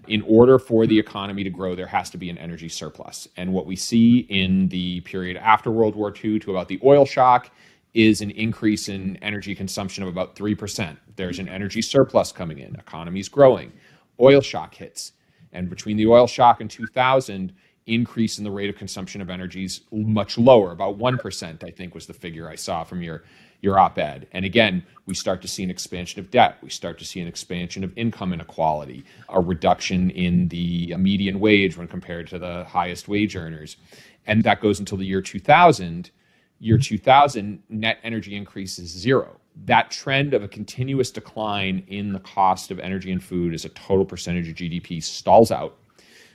[0.07, 3.27] in order for the economy to grow, there has to be an energy surplus.
[3.37, 7.05] And what we see in the period after World War II to about the oil
[7.05, 7.51] shock
[7.93, 10.97] is an increase in energy consumption of about 3%.
[11.15, 13.71] There's an energy surplus coming in, economy's growing,
[14.19, 15.13] oil shock hits.
[15.51, 17.53] And between the oil shock and 2000,
[17.87, 21.95] increase in the rate of consumption of energy is much lower, about 1%, I think
[21.95, 23.23] was the figure I saw from your,
[23.61, 24.27] your op ed.
[24.31, 26.57] And again, we start to see an expansion of debt.
[26.61, 31.77] We start to see an expansion of income inequality, a reduction in the median wage
[31.77, 33.77] when compared to the highest wage earners.
[34.25, 36.11] And that goes until the year 2000
[36.59, 39.39] year 2000, net energy increase is zero.
[39.65, 43.69] That trend of a continuous decline in the cost of energy and food as a
[43.69, 45.77] total percentage of GDP stalls out.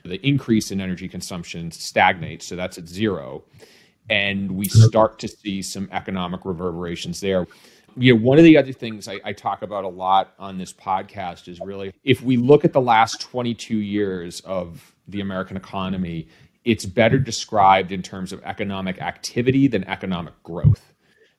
[0.05, 3.45] the increase in energy consumption stagnates, so that's at zero,
[4.11, 7.47] and we start to see some economic reverberations there.
[7.97, 10.73] You know, one of the other things I, I talk about a lot on this
[10.73, 16.29] podcast is really if we look at the last 22 years of the American economy,
[16.65, 20.93] it's better described in terms of economic activity than economic growth.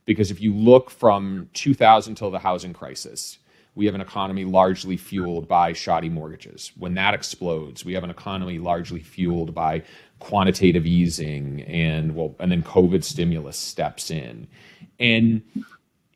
[0.06, 3.40] Because if you look from 2000 till the housing crisis,
[3.76, 6.72] we have an economy largely fueled by shoddy mortgages.
[6.78, 9.84] When that explodes, we have an economy largely fueled by
[10.20, 14.48] quantitative easing and well, and then COVID stimulus steps in.
[15.00, 15.42] And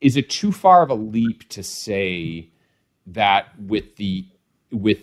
[0.02, 2.50] is it too far of a leap to say
[3.08, 4.26] that with the
[4.72, 5.00] with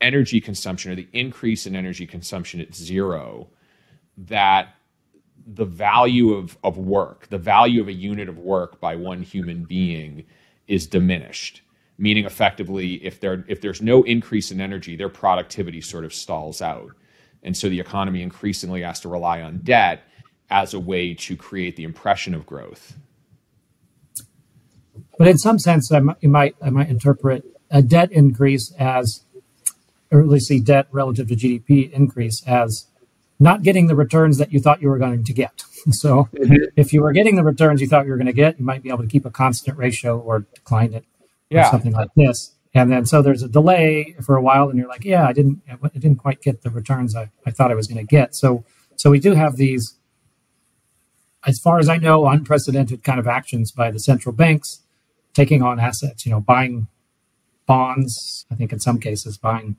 [0.00, 3.48] energy consumption or the increase in energy consumption at zero,
[4.16, 4.74] that
[5.46, 9.64] the value of, of work, the value of a unit of work by one human
[9.64, 10.24] being
[10.66, 11.62] is diminished
[11.98, 16.60] meaning effectively if there if there's no increase in energy their productivity sort of stalls
[16.60, 16.90] out.
[17.42, 20.02] And so the economy increasingly has to rely on debt
[20.50, 22.96] as a way to create the impression of growth.
[25.18, 29.22] But in some sense I might, might i might interpret a debt increase as
[30.10, 32.86] or at least see debt relative to gdp increase as
[33.38, 35.64] not getting the returns that you thought you were going to get.
[35.90, 36.54] So mm-hmm.
[36.74, 38.82] if you were getting the returns you thought you were going to get you might
[38.82, 41.04] be able to keep a constant ratio or decline it
[41.50, 41.70] yeah.
[41.70, 42.52] something like this.
[42.74, 45.62] And then so there's a delay for a while, and you're like, yeah, I didn't,
[45.70, 48.34] I didn't quite get the returns I, I thought I was going to get.
[48.34, 48.64] So,
[48.96, 49.94] so we do have these,
[51.46, 54.82] as far as I know, unprecedented kind of actions by the central banks
[55.32, 56.26] taking on assets.
[56.26, 56.88] You know, buying
[57.66, 58.44] bonds.
[58.50, 59.76] I think in some cases buying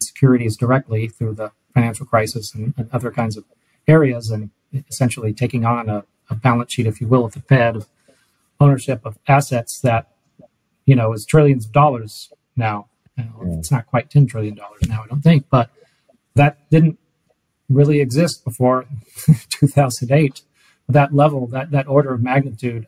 [0.00, 3.44] securities directly through the financial crisis and, and other kinds of
[3.86, 4.50] areas, and
[4.88, 7.86] essentially taking on a, a balance sheet, if you will, of the Fed of
[8.58, 10.08] ownership of assets that
[10.86, 12.88] you know, is trillions of dollars now.
[13.58, 15.70] It's not quite $10 trillion now, I don't think, but
[16.34, 16.98] that didn't
[17.68, 18.86] really exist before
[19.50, 20.42] 2008.
[20.88, 22.86] That level, that, that order of magnitude.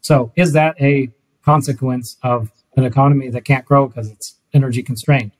[0.00, 1.10] So, is that a
[1.44, 5.32] consequence of an economy that can't grow because it's energy constrained?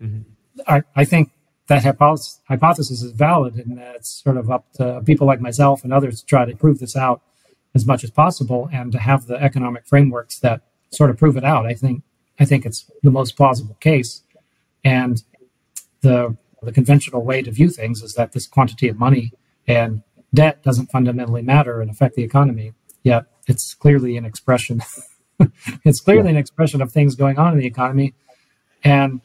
[0.00, 0.22] Mm-hmm.
[0.66, 1.30] I, I think
[1.66, 5.92] that hypothesis, hypothesis is valid, and it's sort of up to people like myself and
[5.92, 7.22] others to try to prove this out
[7.74, 11.44] as much as possible and to have the economic frameworks that sort of prove it
[11.44, 11.66] out.
[11.66, 12.02] I think
[12.38, 14.22] I think it's the most plausible case,
[14.84, 15.22] and
[16.00, 19.32] the the conventional way to view things is that this quantity of money
[19.66, 20.02] and
[20.34, 22.72] debt doesn't fundamentally matter and affect the economy.
[23.02, 24.82] Yet it's clearly an expression.
[25.84, 28.14] it's clearly an expression of things going on in the economy,
[28.84, 29.20] and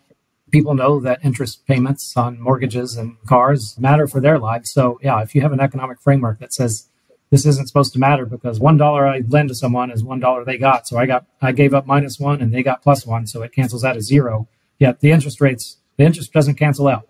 [0.52, 4.72] people know that interest payments on mortgages and cars matter for their lives.
[4.72, 6.88] So yeah, if you have an economic framework that says
[7.32, 10.46] this isn't supposed to matter because one dollar I lend to someone is one dollar
[10.46, 10.88] they got.
[10.88, 13.52] So I got I gave up minus one and they got plus one, so it
[13.52, 14.48] cancels out as zero.
[14.80, 17.08] Yet the interest rates the interest doesn't cancel out.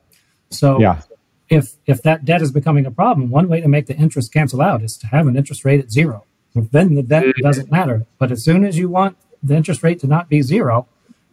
[0.49, 1.01] So yeah.
[1.49, 4.61] if if that debt is becoming a problem, one way to make the interest cancel
[4.61, 6.25] out is to have an interest rate at zero.
[6.53, 8.05] Then the debt doesn't matter.
[8.17, 10.87] But as soon as you want the interest rate to not be zero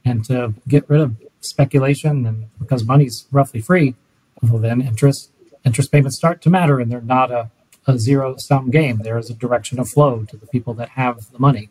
[0.04, 3.94] and to get rid of speculation and because money's roughly free,
[4.42, 5.30] well then interest
[5.64, 7.50] interest payments start to matter and they're not a
[7.86, 8.98] a zero sum game.
[8.98, 11.68] There is a direction of flow to the people that have the money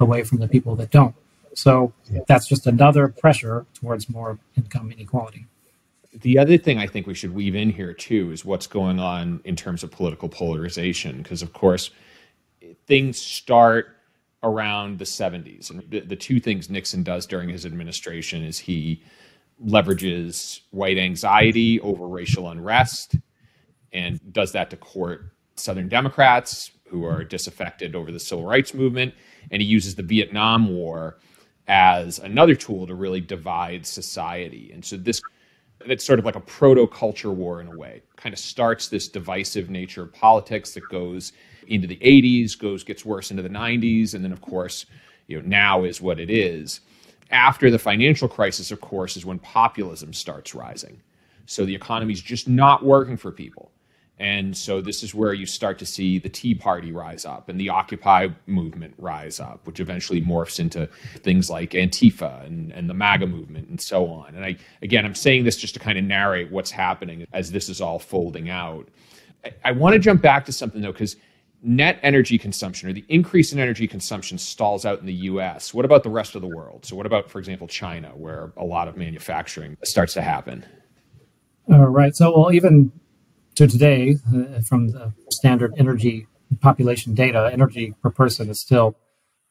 [0.00, 1.14] away from the people that don't.
[1.54, 1.92] So
[2.26, 5.46] that's just another pressure towards more income inequality.
[6.12, 9.40] The other thing I think we should weave in here too is what's going on
[9.44, 11.18] in terms of political polarization.
[11.18, 11.90] Because, of course,
[12.86, 13.96] things start
[14.42, 15.70] around the 70s.
[15.70, 19.02] And the, the two things Nixon does during his administration is he
[19.64, 23.16] leverages white anxiety over racial unrest
[23.92, 29.14] and does that to court Southern Democrats who are disaffected over the civil rights movement,
[29.50, 31.18] and he uses the Vietnam War
[31.66, 34.70] as another tool to really divide society.
[34.72, 35.20] And so this
[35.86, 38.02] it's sort of like a proto culture war in a way.
[38.16, 41.32] Kind of starts this divisive nature of politics that goes
[41.66, 44.86] into the 80s, goes gets worse into the 90s, and then of course,
[45.26, 46.80] you know, now is what it is.
[47.30, 51.00] After the financial crisis, of course, is when populism starts rising.
[51.46, 53.70] So the economy is just not working for people.
[54.18, 57.60] And so this is where you start to see the Tea Party rise up and
[57.60, 62.94] the Occupy movement rise up, which eventually morphs into things like Antifa and, and the
[62.94, 64.34] MAGA movement and so on.
[64.36, 67.68] And I again I'm saying this just to kind of narrate what's happening as this
[67.68, 68.88] is all folding out.
[69.44, 71.16] I, I want to jump back to something though, because
[71.64, 75.74] net energy consumption or the increase in energy consumption stalls out in the US.
[75.74, 76.84] What about the rest of the world?
[76.84, 80.64] So what about, for example, China, where a lot of manufacturing starts to happen?
[81.72, 82.14] All right.
[82.14, 82.92] So well even
[83.56, 86.26] to today, uh, from the standard energy
[86.60, 88.96] population data, energy per person is still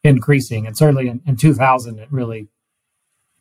[0.04, 0.68] increasing.
[0.68, 2.48] And certainly in, in 2000, it really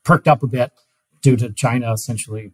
[0.05, 0.73] perked up a bit
[1.21, 2.53] due to China essentially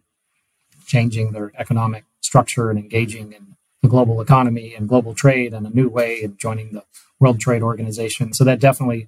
[0.85, 5.69] changing their economic structure and engaging in the global economy and global trade in a
[5.69, 6.83] new way and joining the
[7.19, 8.33] World Trade Organization.
[8.33, 9.07] So that definitely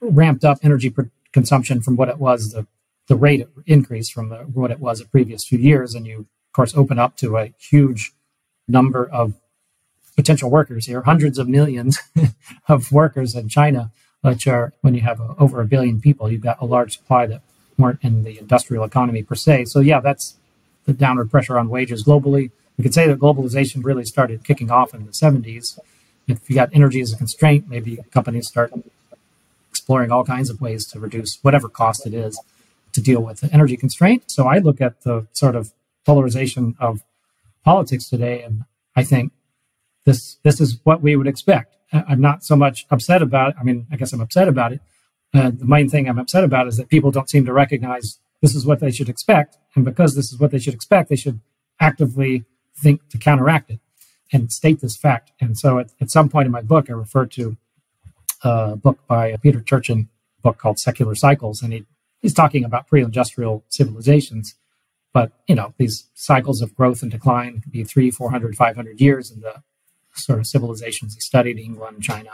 [0.00, 0.94] ramped up energy
[1.32, 2.66] consumption from what it was the
[3.08, 6.52] the rate increase from the, what it was the previous few years, and you of
[6.52, 8.12] course open up to a huge
[8.68, 9.34] number of
[10.16, 11.98] potential workers here, hundreds of millions
[12.68, 13.90] of workers in China,
[14.22, 17.26] which are when you have a, over a billion people, you've got a large supply
[17.26, 17.42] that
[17.76, 19.66] weren't in the industrial economy per se.
[19.66, 20.36] So yeah, that's
[20.84, 22.50] the downward pressure on wages globally.
[22.76, 25.78] We could say that globalization really started kicking off in the 70s.
[26.26, 28.72] If you got energy as a constraint, maybe companies start
[29.70, 32.40] exploring all kinds of ways to reduce whatever cost it is
[32.92, 34.24] to deal with the energy constraint.
[34.26, 35.72] So I look at the sort of
[36.04, 37.02] polarization of
[37.64, 38.64] politics today, and
[38.96, 39.32] I think
[40.04, 41.76] this this is what we would expect.
[41.92, 43.56] I'm not so much upset about it.
[43.60, 44.80] I mean, I guess I'm upset about it.
[45.34, 48.54] Uh, the main thing I'm upset about is that people don't seem to recognize this
[48.54, 51.40] is what they should expect, and because this is what they should expect, they should
[51.80, 52.44] actively
[52.76, 53.80] think to counteract it
[54.32, 55.32] and state this fact.
[55.40, 57.56] And so, at, at some point in my book, I refer to
[58.42, 60.08] a book by Peter Turchin,
[60.42, 61.84] book called Secular Cycles, and he
[62.20, 64.54] he's talking about pre-industrial civilizations
[65.18, 69.32] but you know these cycles of growth and decline could be three 400 500 years
[69.32, 69.64] in the
[70.14, 72.30] sort of civilizations he studied england china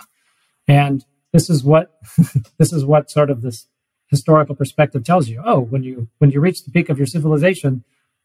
[0.69, 1.99] and this is what
[2.59, 3.67] this is what sort of this
[4.09, 7.85] historical perspective tells you oh when you when you reach the peak of your civilization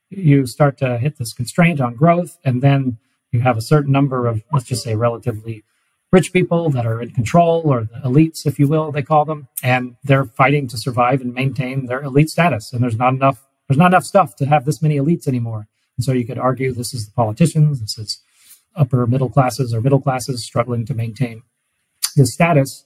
[0.09, 2.97] you start to hit this constraint on growth and then
[3.31, 5.63] you have a certain number of let's just say relatively
[6.11, 9.47] rich people that are in control, or the elites, if you will, they call them,
[9.61, 12.73] and they're fighting to survive and maintain their elite status.
[12.73, 15.67] And there's not enough there's not enough stuff to have this many elites anymore.
[15.95, 18.21] And so you could argue this is the politicians, this is
[18.75, 21.43] upper middle classes or middle classes struggling to maintain
[22.15, 22.85] this status,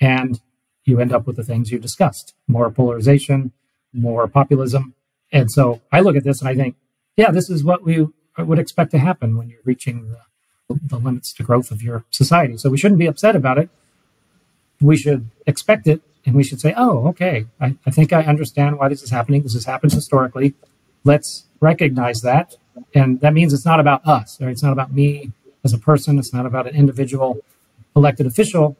[0.00, 0.40] and
[0.84, 3.52] you end up with the things you discussed: more polarization,
[3.92, 4.94] more populism.
[5.32, 6.76] And so I look at this and I think,
[7.16, 11.32] yeah, this is what we would expect to happen when you're reaching the the limits
[11.32, 12.58] to growth of your society.
[12.58, 13.70] So we shouldn't be upset about it.
[14.80, 18.78] We should expect it and we should say, oh, okay, I, I think I understand
[18.78, 19.42] why this is happening.
[19.42, 20.54] This has happened historically.
[21.02, 22.56] Let's recognize that.
[22.94, 25.32] And that means it's not about us, it's not about me
[25.64, 26.18] as a person.
[26.18, 27.38] It's not about an individual
[27.96, 28.76] elected official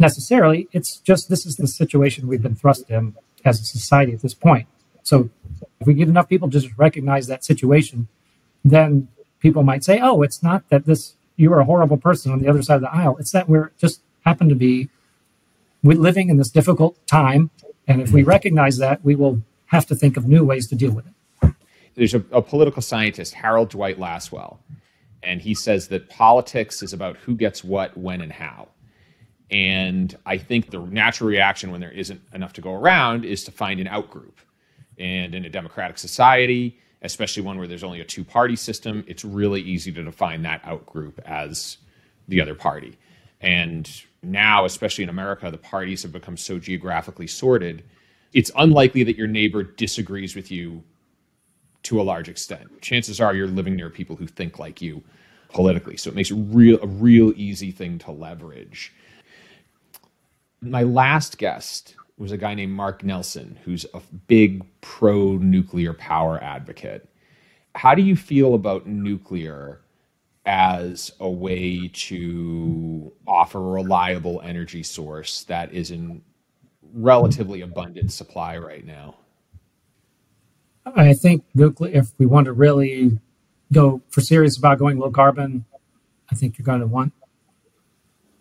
[0.00, 0.68] necessarily.
[0.72, 4.34] It's just this is the situation we've been thrust in as a society at this
[4.34, 4.66] point.
[5.04, 5.30] So
[5.80, 8.08] if we get enough people just recognize that situation,
[8.64, 9.06] then
[9.38, 12.48] people might say, oh, it's not that this you are a horrible person on the
[12.48, 13.16] other side of the aisle.
[13.18, 14.88] It's that we're just happen to be
[15.94, 17.50] living in this difficult time.
[17.86, 18.30] And if we mm-hmm.
[18.30, 21.54] recognize that, we will have to think of new ways to deal with it.
[21.94, 24.58] There's a, a political scientist, Harold Dwight Lasswell,
[25.22, 28.68] and he says that politics is about who gets what, when, and how.
[29.50, 33.50] And I think the natural reaction when there isn't enough to go around is to
[33.50, 34.34] find an outgroup.
[34.98, 39.24] And in a democratic society, especially one where there's only a two party system, it's
[39.24, 41.78] really easy to define that outgroup as
[42.28, 42.98] the other party.
[43.40, 43.90] And
[44.26, 47.84] now, especially in America, the parties have become so geographically sorted,
[48.32, 50.82] it's unlikely that your neighbor disagrees with you
[51.84, 52.82] to a large extent.
[52.82, 55.02] Chances are you're living near people who think like you
[55.48, 55.96] politically.
[55.96, 58.92] So it makes it real a real easy thing to leverage.
[60.60, 66.42] My last guest was a guy named Mark Nelson, who's a big pro nuclear power
[66.42, 67.08] advocate.
[67.74, 69.80] How do you feel about nuclear
[70.46, 76.22] as a way to offer a reliable energy source that is in
[76.94, 79.16] relatively abundant supply right now?
[80.86, 83.18] I think nuclear, if we want to really
[83.72, 85.64] go for serious about going low carbon,
[86.30, 87.12] I think you're going to want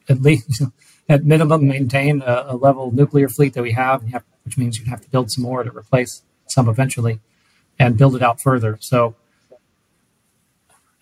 [0.07, 0.61] at least
[1.09, 4.03] at minimum maintain a, a level nuclear fleet that we have,
[4.43, 7.19] which means you'd have to build some more to replace some eventually
[7.79, 8.77] and build it out further.
[8.79, 9.15] So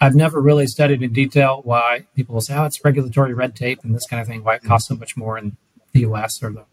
[0.04, 3.86] I've never really studied in detail why people will say, oh, it's regulatory red tape
[3.86, 5.56] and this kind of thing, why it costs so much more in
[5.94, 6.66] the US or the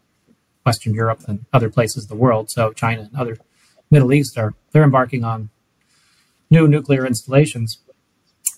[0.65, 2.51] Western Europe than other places of the world.
[2.51, 3.37] So China and other
[3.89, 5.49] Middle East are they're embarking on
[6.49, 7.79] new nuclear installations.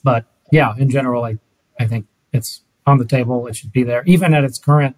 [0.03, 1.37] But yeah, in general, I,
[1.79, 3.45] I think it's on the table.
[3.45, 4.95] It should be there, even at its current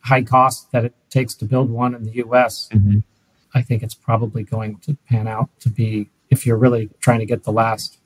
[0.00, 2.70] high cost that it takes to build one in the U.S.
[2.72, 3.00] Mm-hmm.
[3.52, 7.26] I think it's probably going to pan out to be if you're really trying to
[7.26, 7.97] get the last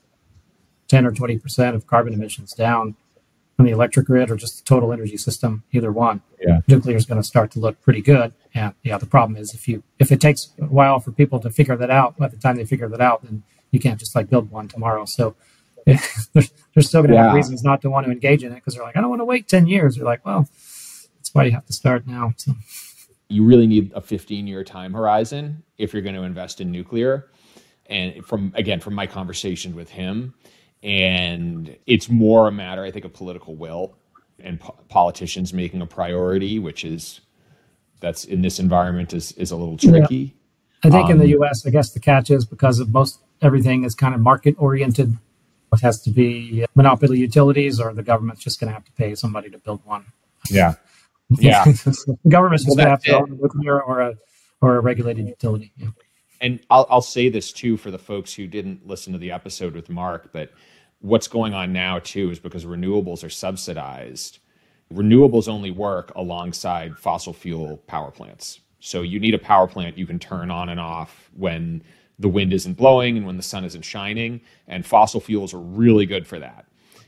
[0.87, 2.95] 10 or 20 percent of carbon emissions down
[3.59, 6.21] on the electric grid or just the total energy system, either one.
[6.41, 6.61] Yeah.
[6.67, 8.33] Nuclear is going to start to look pretty good.
[8.53, 11.49] And yeah, the problem is if you if it takes a while for people to
[11.49, 14.29] figure that out, by the time they figure that out, then you can't just like
[14.29, 15.05] build one tomorrow.
[15.05, 15.35] So
[15.85, 17.25] there's, there's still going to yeah.
[17.25, 19.19] have reasons not to want to engage in it because they're like, I don't want
[19.19, 19.97] to wait 10 years.
[19.97, 20.47] You're like, well,
[21.17, 22.33] that's why you have to start now.
[22.37, 22.53] So.
[23.27, 27.29] You really need a 15 year time horizon if you're going to invest in nuclear.
[27.87, 30.33] and from again from my conversation with him,
[30.83, 33.95] and it's more a matter, I think, of political will
[34.39, 37.21] and po- politicians making a priority, which is
[38.01, 40.15] that's in this environment is is a little tricky.
[40.15, 40.89] Yeah.
[40.89, 43.19] I think um, in the um, U.S., I guess the catch is because of most
[43.41, 45.17] everything is kind of market oriented.
[45.71, 49.15] It has to be monopoly utilities, or the government's just going to have to pay
[49.15, 50.05] somebody to build one.
[50.51, 50.75] Yeah,
[51.29, 51.63] yeah.
[51.63, 54.17] the government's just well, going to have to own a nuclear or a
[54.61, 55.71] or a regulated utility.
[55.77, 55.87] Yeah.
[56.41, 59.73] And I'll I'll say this too for the folks who didn't listen to the episode
[59.73, 60.51] with Mark, but
[61.03, 64.39] what's going on now too is because renewables are subsidized.
[64.91, 68.61] Renewables only work alongside fossil fuel power plants.
[68.79, 71.83] So you need a power plant you can turn on and off when
[72.19, 74.41] the wind isn't blowing and when the sun isn't shining.
[74.67, 76.65] And fossil fuels are really good for that.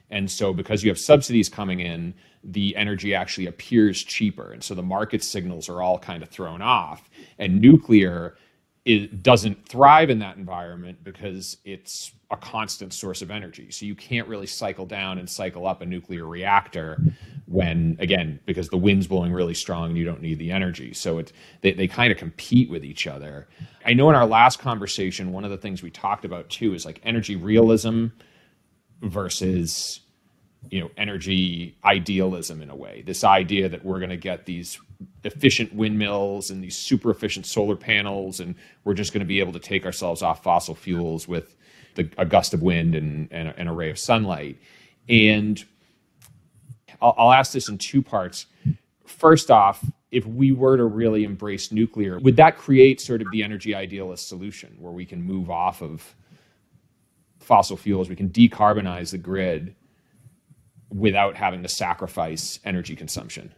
[0.09, 4.51] And so, because you have subsidies coming in, the energy actually appears cheaper.
[4.51, 7.09] And so the market signals are all kind of thrown off.
[7.39, 8.35] And nuclear
[8.85, 13.71] it doesn't thrive in that environment because it's a constant source of energy.
[13.71, 17.01] So you can't really cycle down and cycle up a nuclear reactor
[17.47, 20.93] when, again, because the wind's blowing really strong and you don't need the energy.
[20.93, 21.31] So it,
[21.61, 23.47] they, they kind of compete with each other.
[23.85, 26.85] I know in our last conversation, one of the things we talked about too is
[26.85, 28.07] like energy realism
[29.01, 30.01] versus
[30.71, 34.79] you know energy idealism in a way this idea that we're going to get these
[35.23, 39.53] efficient windmills and these super efficient solar panels and we're just going to be able
[39.53, 41.55] to take ourselves off fossil fuels with
[41.95, 44.57] the, a gust of wind and, and an array of sunlight
[45.09, 45.65] and
[47.01, 48.45] I'll, I'll ask this in two parts
[49.05, 53.43] first off if we were to really embrace nuclear would that create sort of the
[53.43, 56.15] energy idealist solution where we can move off of
[57.39, 59.75] fossil fuels we can decarbonize the grid
[60.89, 63.51] without having to sacrifice energy consumption?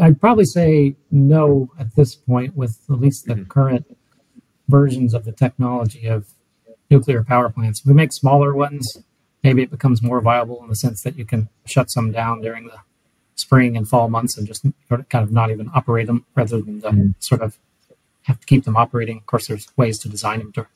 [0.00, 3.44] I'd probably say no at this point, with at least the mm-hmm.
[3.44, 3.96] current
[4.68, 6.26] versions of the technology of
[6.90, 7.80] nuclear power plants.
[7.80, 8.98] If we make smaller ones,
[9.42, 12.66] maybe it becomes more viable in the sense that you can shut some down during
[12.66, 12.78] the
[13.34, 16.90] spring and fall months and just kind of not even operate them rather than the,
[16.90, 17.10] mm-hmm.
[17.20, 17.58] sort of
[18.22, 19.18] have to keep them operating.
[19.18, 20.66] Of course, there's ways to design them to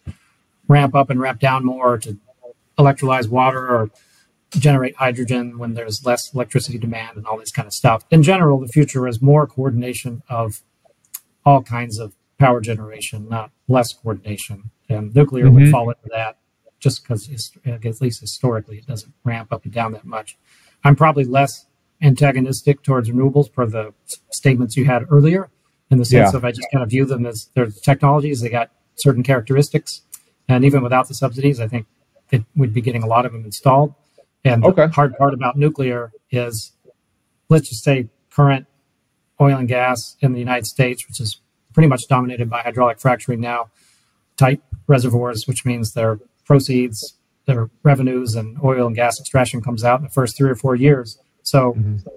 [0.69, 2.17] ramp up and ramp down more to
[2.79, 3.91] electrolyze water or
[4.59, 8.05] generate hydrogen when there's less electricity demand and all this kind of stuff.
[8.11, 10.63] In general, the future is more coordination of
[11.45, 14.71] all kinds of power generation, not less coordination.
[14.89, 15.55] And nuclear mm-hmm.
[15.55, 16.39] would fall into that
[16.81, 17.31] just because,
[17.65, 20.37] at least historically, it doesn't ramp up and down that much.
[20.85, 21.67] I'm probably less
[22.03, 23.95] antagonistic towards renewables per the
[24.33, 25.49] statements you had earlier,
[25.91, 26.37] in the sense yeah.
[26.37, 30.03] of I just kind of view them as they're technologies, they got certain characteristics.
[30.49, 31.87] And even without the subsidies, I think
[32.33, 33.95] it would be getting a lot of them installed.
[34.45, 34.87] And okay.
[34.87, 36.73] the hard part about nuclear is,
[37.49, 38.67] let's just say, current
[39.41, 41.41] oil and gas in the United States, which is
[41.73, 43.71] pretty much dominated by hydraulic fracturing now,
[44.37, 47.15] tight reservoirs, which means their proceeds,
[47.47, 50.75] their revenues, and oil and gas extraction comes out in the first three or four
[50.75, 51.19] years.
[51.43, 52.09] So mm-hmm.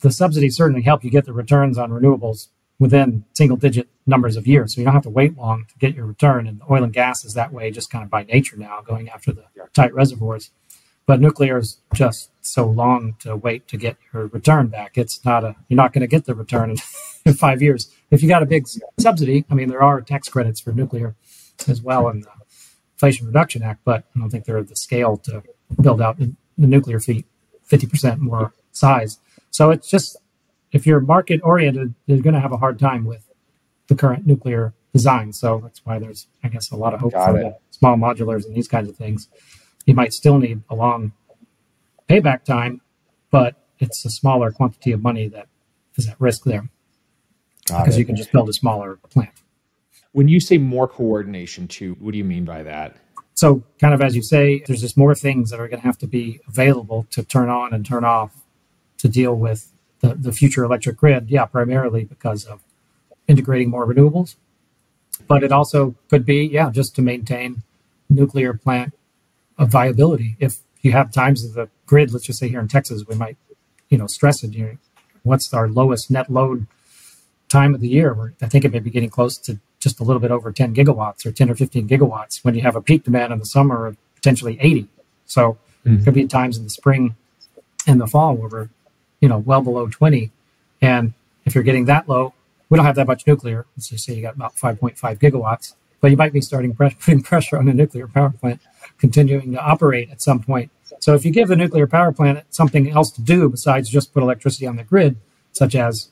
[0.00, 4.46] the subsidies certainly help you get the returns on renewables within single digit numbers of
[4.46, 4.74] years.
[4.74, 6.46] So you don't have to wait long to get your return.
[6.46, 9.32] And oil and gas is that way just kind of by nature now, going after
[9.32, 10.50] the tight reservoirs.
[11.06, 14.98] But nuclear is just so long to wait to get your return back.
[14.98, 16.76] It's not a you're not going to get the return in,
[17.24, 17.92] in, five years.
[18.10, 18.66] If you got a big
[18.98, 21.14] subsidy, I mean, there are tax credits for nuclear
[21.68, 22.30] as well in the
[22.94, 25.42] Inflation Reduction Act, but I don't think they're the scale to
[25.80, 27.26] build out the, the nuclear fleet
[27.70, 29.18] 50% more size.
[29.50, 30.16] So it's just
[30.72, 33.28] if you're market oriented, you're going to have a hard time with
[33.88, 35.32] the current nuclear design.
[35.32, 38.46] So that's why there's, I guess, a lot of hope Got for the small modulars
[38.46, 39.28] and these kinds of things
[39.86, 41.12] you might still need a long
[42.08, 42.80] payback time,
[43.30, 45.48] but it's a smaller quantity of money that
[45.96, 46.68] is at risk there
[47.68, 48.00] Got because it.
[48.00, 49.30] you can just build a smaller plant.
[50.12, 52.96] When you say more coordination, too, what do you mean by that?
[53.34, 55.98] So, kind of as you say, there's just more things that are going to have
[55.98, 58.44] to be available to turn on and turn off
[58.98, 59.70] to deal with
[60.00, 61.28] the, the future electric grid.
[61.28, 62.60] Yeah, primarily because of
[63.28, 64.36] integrating more renewables.
[65.28, 67.62] But it also could be, yeah, just to maintain
[68.08, 68.94] nuclear plant
[69.58, 70.36] of viability.
[70.38, 73.36] If you have times of the grid, let's just say here in Texas, we might,
[73.88, 74.54] you know, stress it.
[74.54, 74.76] You know,
[75.22, 76.66] what's our lowest net load
[77.48, 78.14] time of the year?
[78.14, 80.74] Where I think it may be getting close to just a little bit over 10
[80.74, 83.86] gigawatts or 10 or 15 gigawatts when you have a peak demand in the summer
[83.86, 84.88] of potentially 80.
[85.26, 86.04] So mm-hmm.
[86.04, 87.14] could be times in the spring
[87.86, 88.68] and the fall where we're,
[89.20, 90.30] you know, well below 20.
[90.82, 92.34] And if you're getting that low,
[92.68, 93.66] we don't have that much nuclear.
[93.76, 97.58] Let's just say you got about 5.5 gigawatts, but you might be starting putting pressure
[97.58, 98.60] on a nuclear power plant
[98.98, 100.70] continuing to operate at some point.
[101.00, 104.22] So if you give the nuclear power plant something else to do besides just put
[104.22, 105.16] electricity on the grid,
[105.52, 106.08] such as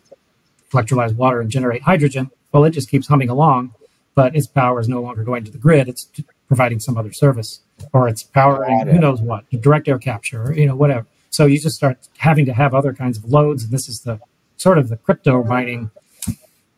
[0.73, 3.73] electrolyze water and generate hydrogen, well, it just keeps humming along.
[4.15, 5.89] but its power is no longer going to the grid.
[5.89, 6.09] It's
[6.47, 7.61] providing some other service,
[7.93, 11.07] or it's powering who knows what, direct air capture, or, you know, whatever.
[11.31, 14.21] So you just start having to have other kinds of loads, and this is the
[14.57, 15.91] sort of the crypto mining,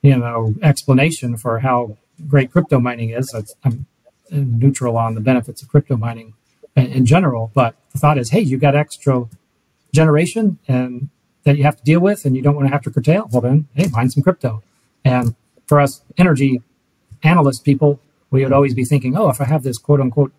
[0.02, 3.34] you know, explanation for how great crypto mining is.
[3.64, 3.86] I'm
[4.30, 6.34] neutral on the benefits of crypto mining
[6.74, 9.26] in general, but the thought is, hey, you got extra
[9.92, 11.08] generation and
[11.44, 13.28] that you have to deal with, and you don't want to have to curtail.
[13.32, 14.62] Well, then, hey, mine some crypto.
[15.04, 16.60] And for us energy
[17.22, 18.00] analyst people,
[18.30, 20.32] we would always be thinking, oh, if I have this quote unquote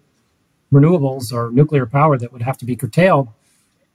[0.71, 3.29] renewables or nuclear power that would have to be curtailed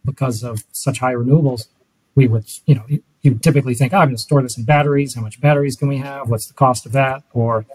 [0.04, 1.68] because of such high renewables,
[2.14, 2.84] we would, you know,
[3.20, 5.14] you typically think, oh, I'm going to store this in batteries.
[5.14, 6.28] How much batteries can we have?
[6.28, 7.22] What's the cost of that?
[7.32, 7.66] Or,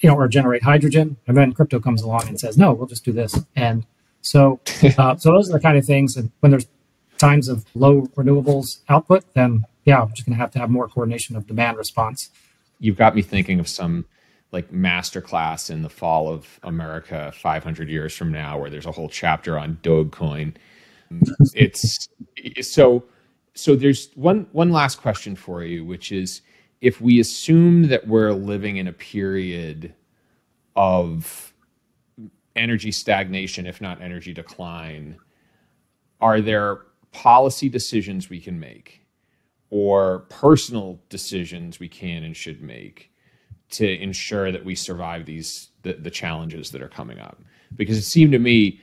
[0.00, 1.16] you know, or generate hydrogen.
[1.26, 3.38] And then crypto comes along and says, no, we'll just do this.
[3.56, 3.86] And
[4.20, 4.60] so,
[4.98, 6.16] uh, so those are the kind of things.
[6.16, 6.66] And when there's
[7.18, 10.88] times of low renewables output, then yeah, we're just going to have to have more
[10.88, 12.30] coordination of demand response.
[12.78, 14.04] You've got me thinking of some
[14.52, 19.08] like masterclass in the fall of America 500 years from now, where there's a whole
[19.08, 20.54] chapter on Dogecoin.
[21.54, 22.08] It's
[22.62, 23.04] so
[23.54, 23.74] so.
[23.74, 26.42] There's one one last question for you, which is
[26.80, 29.94] if we assume that we're living in a period
[30.76, 31.52] of
[32.54, 35.16] energy stagnation, if not energy decline,
[36.20, 39.04] are there policy decisions we can make
[39.70, 43.12] or personal decisions we can and should make
[43.70, 47.40] to ensure that we survive these the, the challenges that are coming up?
[47.74, 48.80] Because it seemed to me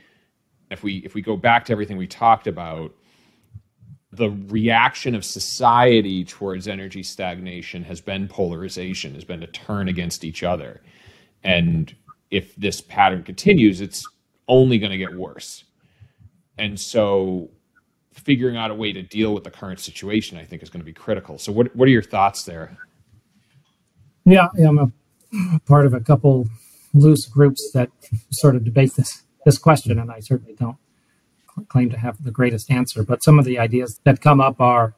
[0.70, 2.94] if we if we go back to everything we talked about
[4.16, 10.24] the reaction of society towards energy stagnation has been polarization has been to turn against
[10.24, 10.80] each other
[11.44, 11.94] and
[12.30, 14.06] if this pattern continues it's
[14.48, 15.64] only going to get worse
[16.58, 17.50] and so
[18.26, 20.84] figuring out a way to deal with the current situation, I think, is going to
[20.86, 21.38] be critical.
[21.38, 22.76] So, what what are your thoughts there?
[24.24, 26.48] Yeah, I'm a part of a couple
[26.94, 27.90] loose groups that
[28.32, 30.76] sort of debate this this question, and I certainly don't
[31.68, 33.02] claim to have the greatest answer.
[33.02, 34.94] But some of the ideas that come up are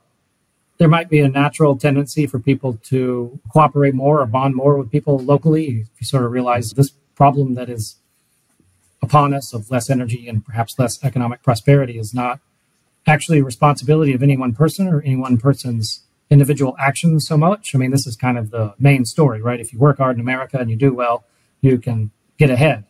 [0.79, 4.91] there might be a natural tendency for people to cooperate more or bond more with
[4.91, 5.81] people locally.
[5.81, 7.97] If you sort of realize this problem that is
[9.03, 12.41] upon us of less energy and perhaps less economic prosperity is not
[13.07, 17.75] actually a responsibility of any one person or any one person's individual actions so much.
[17.75, 19.61] I mean, this is kind of the main story, right?
[19.61, 21.25] If you work hard in America and you do well,
[21.61, 22.85] you can get ahead.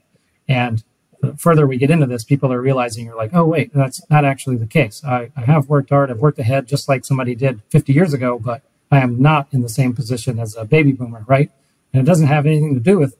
[0.49, 0.83] And
[1.21, 4.25] the further we get into this, people are realizing you're like, oh, wait, that's not
[4.25, 5.03] actually the case.
[5.05, 6.11] I, I have worked hard.
[6.11, 9.63] I've worked ahead just like somebody did 50 years ago, but I am not in
[9.63, 11.51] the same position as a baby boomer, right?
[11.93, 13.17] And it doesn't have anything to do with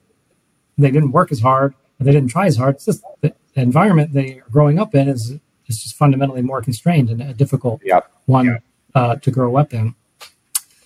[0.77, 2.75] they didn't work as hard or they didn't try as hard.
[2.75, 5.33] It's just the environment they are growing up in is
[5.67, 8.11] is just fundamentally more constrained and a difficult yep.
[8.25, 8.63] one yep.
[8.95, 9.93] Uh, to grow up in.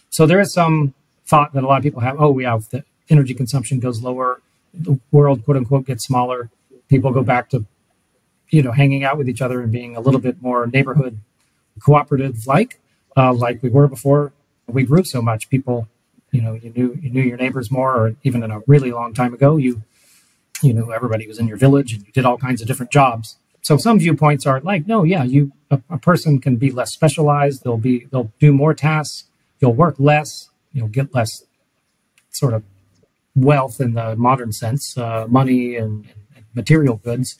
[0.09, 0.93] So there is some
[1.25, 2.19] thought that a lot of people have.
[2.19, 4.41] Oh, we have the energy consumption goes lower,
[4.73, 6.49] the world quote unquote gets smaller.
[6.93, 7.65] People go back to,
[8.49, 11.19] you know, hanging out with each other and being a little bit more neighborhood
[11.79, 12.79] cooperative like,
[13.17, 14.31] uh, like we were before
[14.67, 15.49] we grew so much.
[15.49, 15.87] People,
[16.31, 19.13] you know, you knew you knew your neighbors more, or even in a really long
[19.13, 19.81] time ago, you
[20.61, 23.37] you knew everybody was in your village and you did all kinds of different jobs
[23.63, 27.63] so some viewpoints are like, no, yeah, you a, a, person can be less specialized.
[27.63, 29.23] They'll be they'll do more tasks.
[29.61, 30.49] You'll work less.
[30.73, 31.45] You'll get less
[32.29, 32.63] sort of
[33.35, 36.23] wealth in the modern sense, uh, money and, and,
[36.53, 37.39] material goods.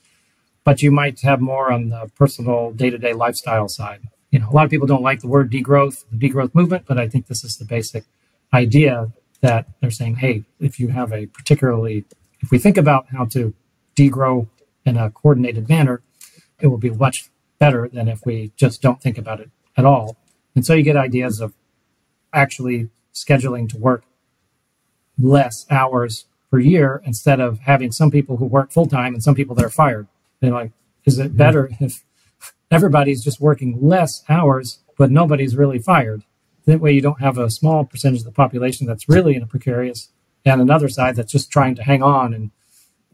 [0.64, 4.02] But you might have more on the personal day to day lifestyle side.
[4.32, 6.98] You know, a lot of people don't like the word degrowth, the degrowth movement, but
[6.98, 8.06] I think this is the basic
[8.54, 9.12] idea
[9.42, 12.06] that they're saying, hey, if you have a particularly,
[12.40, 13.54] if we think about how to
[13.96, 14.48] degrow
[14.86, 16.02] in a coordinated manner,
[16.60, 20.18] it will be much better than if we just don't think about it at all.
[20.56, 21.54] And so you get ideas of
[22.32, 24.04] actually scheduling to work
[25.18, 29.34] less hours per year instead of having some people who work full time and some
[29.34, 30.08] people that are fired.
[30.40, 30.72] They're like,
[31.04, 32.04] is it better if
[32.70, 36.22] everybody's just working less hours, but nobody's really fired?
[36.66, 39.48] That way you don't have a small percentage of the population that's really in a
[39.48, 40.10] precarious
[40.46, 42.52] and another side that's just trying to hang on and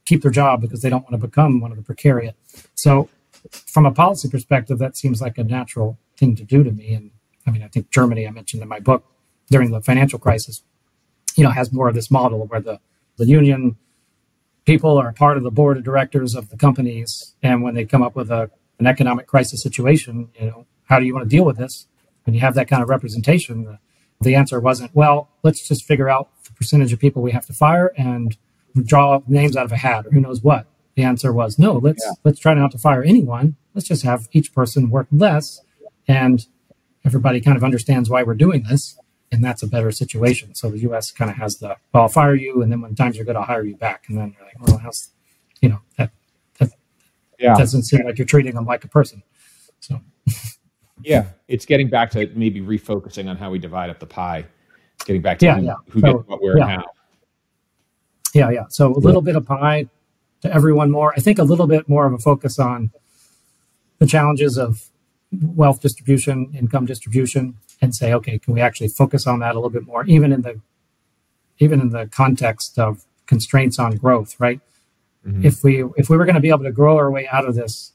[0.04, 2.34] keep their job because they don't want to become one of the precariat.
[2.76, 3.08] So
[3.54, 6.94] from a policy perspective, that seems like a natural thing to do to me.
[6.94, 7.12] And
[7.48, 9.06] I mean, I think Germany, I mentioned in my book
[9.50, 10.62] during the financial crisis,
[11.38, 12.82] you know, has more of this model where the,
[13.20, 13.78] the union
[14.66, 17.36] people are part of the board of directors of the companies.
[17.44, 18.50] And when they come up with a,
[18.80, 21.88] an economic crisis situation, you know, how do you want to deal with this?
[22.24, 23.80] When you have that kind of representation, the,
[24.22, 27.54] the answer wasn't, well, let's just figure out the percentage of people we have to
[27.54, 28.38] fire and
[28.84, 30.66] draw names out of a hat or who knows what.
[30.96, 31.74] The answer was no.
[31.74, 32.14] Let's yeah.
[32.26, 33.56] let's try not to fire anyone.
[33.74, 35.62] Let's just have each person work less,
[36.08, 36.46] and
[37.06, 39.00] everybody kind of understands why we're doing this.
[39.32, 40.56] And that's a better situation.
[40.56, 41.12] So the U.S.
[41.12, 43.44] kind of has the, well, I'll fire you, and then when times are good, I'll
[43.44, 44.06] hire you back.
[44.08, 45.10] And then you're like, well, how's,
[45.62, 46.12] you know, that,
[46.60, 46.72] that
[47.38, 47.56] yeah.
[47.56, 49.22] doesn't seem like you're treating them like a person.
[49.80, 50.02] So,
[51.04, 54.46] yeah, it's getting back to maybe refocusing on how we divide up the pie,
[55.06, 55.76] getting back to yeah, who, yeah.
[55.90, 56.64] who so, gets what, where, yeah.
[56.64, 56.86] and how.
[58.34, 58.66] Yeah, yeah.
[58.70, 59.88] So a little bit of pie
[60.42, 61.14] to everyone more.
[61.16, 62.92] I think a little bit more of a focus on
[64.00, 64.90] the challenges of
[65.32, 69.70] wealth distribution, income distribution, and say, okay, can we actually focus on that a little
[69.70, 70.60] bit more, even in the
[71.60, 74.62] even in the context of constraints on growth, right?
[75.26, 75.46] Mm-hmm.
[75.46, 77.56] If we if we were going to be able to grow our way out of
[77.56, 77.92] this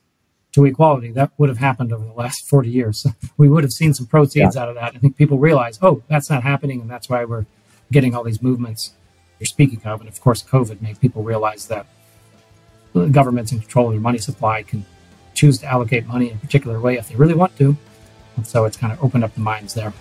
[0.53, 3.07] to equality, that would have happened over the last 40 years.
[3.37, 4.63] we would have seen some proceeds yeah.
[4.63, 4.95] out of that.
[4.95, 7.47] I think people realize, oh, that's not happening, and that's why we're
[7.91, 8.93] getting all these movements
[9.41, 10.01] you're speaking of.
[10.01, 11.87] And of course, COVID made people realize that
[13.11, 14.87] governments in control of their money supply can
[15.35, 17.77] choose to allocate money in a particular way if they really want to.
[18.37, 19.93] And so it's kind of opened up the minds there.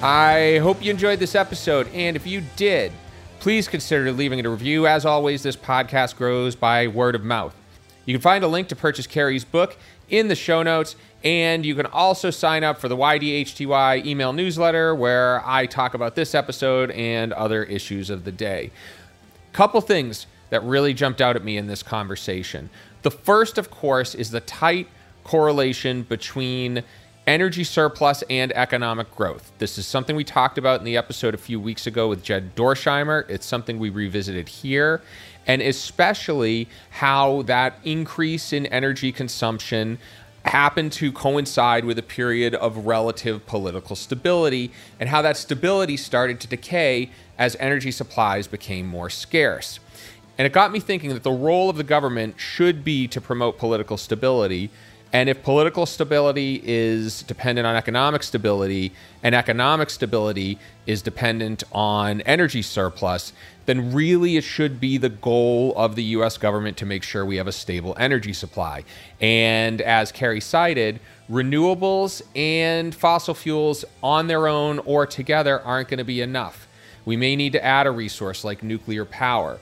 [0.00, 1.88] I hope you enjoyed this episode.
[1.92, 2.92] And if you did,
[3.40, 4.86] please consider leaving a review.
[4.86, 7.54] As always, this podcast grows by word of mouth.
[8.04, 9.76] You can find a link to purchase Carey's book
[10.08, 10.94] in the show notes.
[11.24, 16.14] And you can also sign up for the YDHTY email newsletter where I talk about
[16.14, 18.70] this episode and other issues of the day.
[19.52, 22.70] Couple things that really jumped out at me in this conversation.
[23.02, 24.88] The first, of course, is the tight
[25.24, 26.84] correlation between
[27.26, 29.52] energy surplus and economic growth.
[29.58, 32.56] This is something we talked about in the episode a few weeks ago with Jed
[32.56, 33.28] Dorsheimer.
[33.28, 35.02] It's something we revisited here,
[35.46, 39.98] and especially how that increase in energy consumption
[40.44, 46.40] happened to coincide with a period of relative political stability, and how that stability started
[46.40, 49.80] to decay as energy supplies became more scarce.
[50.38, 53.58] And it got me thinking that the role of the government should be to promote
[53.58, 54.70] political stability.
[55.12, 58.92] And if political stability is dependent on economic stability,
[59.22, 63.32] and economic stability is dependent on energy surplus,
[63.64, 67.36] then really it should be the goal of the US government to make sure we
[67.36, 68.84] have a stable energy supply.
[69.20, 71.00] And as Carey cited,
[71.30, 76.68] renewables and fossil fuels on their own or together aren't going to be enough.
[77.04, 79.58] We may need to add a resource like nuclear power.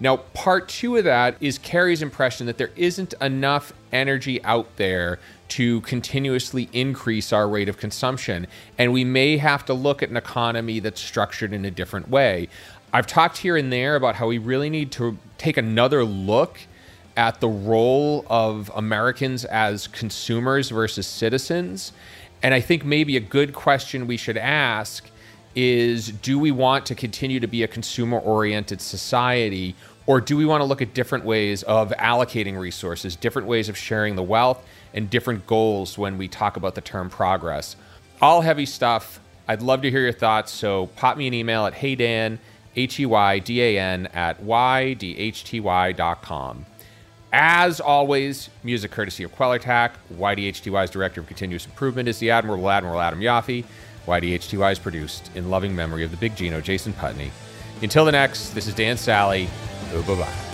[0.00, 5.18] Now, part two of that is Carey's impression that there isn't enough energy out there
[5.48, 8.46] to continuously increase our rate of consumption.
[8.76, 12.48] And we may have to look at an economy that's structured in a different way.
[12.92, 16.60] I've talked here and there about how we really need to take another look
[17.16, 21.92] at the role of Americans as consumers versus citizens.
[22.42, 25.10] And I think maybe a good question we should ask
[25.54, 29.74] is do we want to continue to be a consumer oriented society
[30.08, 33.76] or do we want to look at different ways of allocating resources, different ways of
[33.76, 37.76] sharing the wealth, and different goals when we talk about the term progress?
[38.22, 39.20] All heavy stuff.
[39.46, 40.50] I'd love to hear your thoughts.
[40.50, 42.38] So pop me an email at heydan
[42.74, 44.96] H E Y D A N, at ydhty.com.
[47.30, 49.90] As always, music courtesy of Quellertac.
[50.14, 53.62] YDHTY's Director of Continuous Improvement is the Admiral Admiral Adam Yaffe.
[54.06, 57.30] YDHTY is produced in loving memory of the Big Gino, Jason Putney.
[57.82, 59.50] Until the next, this is Dan Sally.
[59.92, 60.47] 呃，拜拜。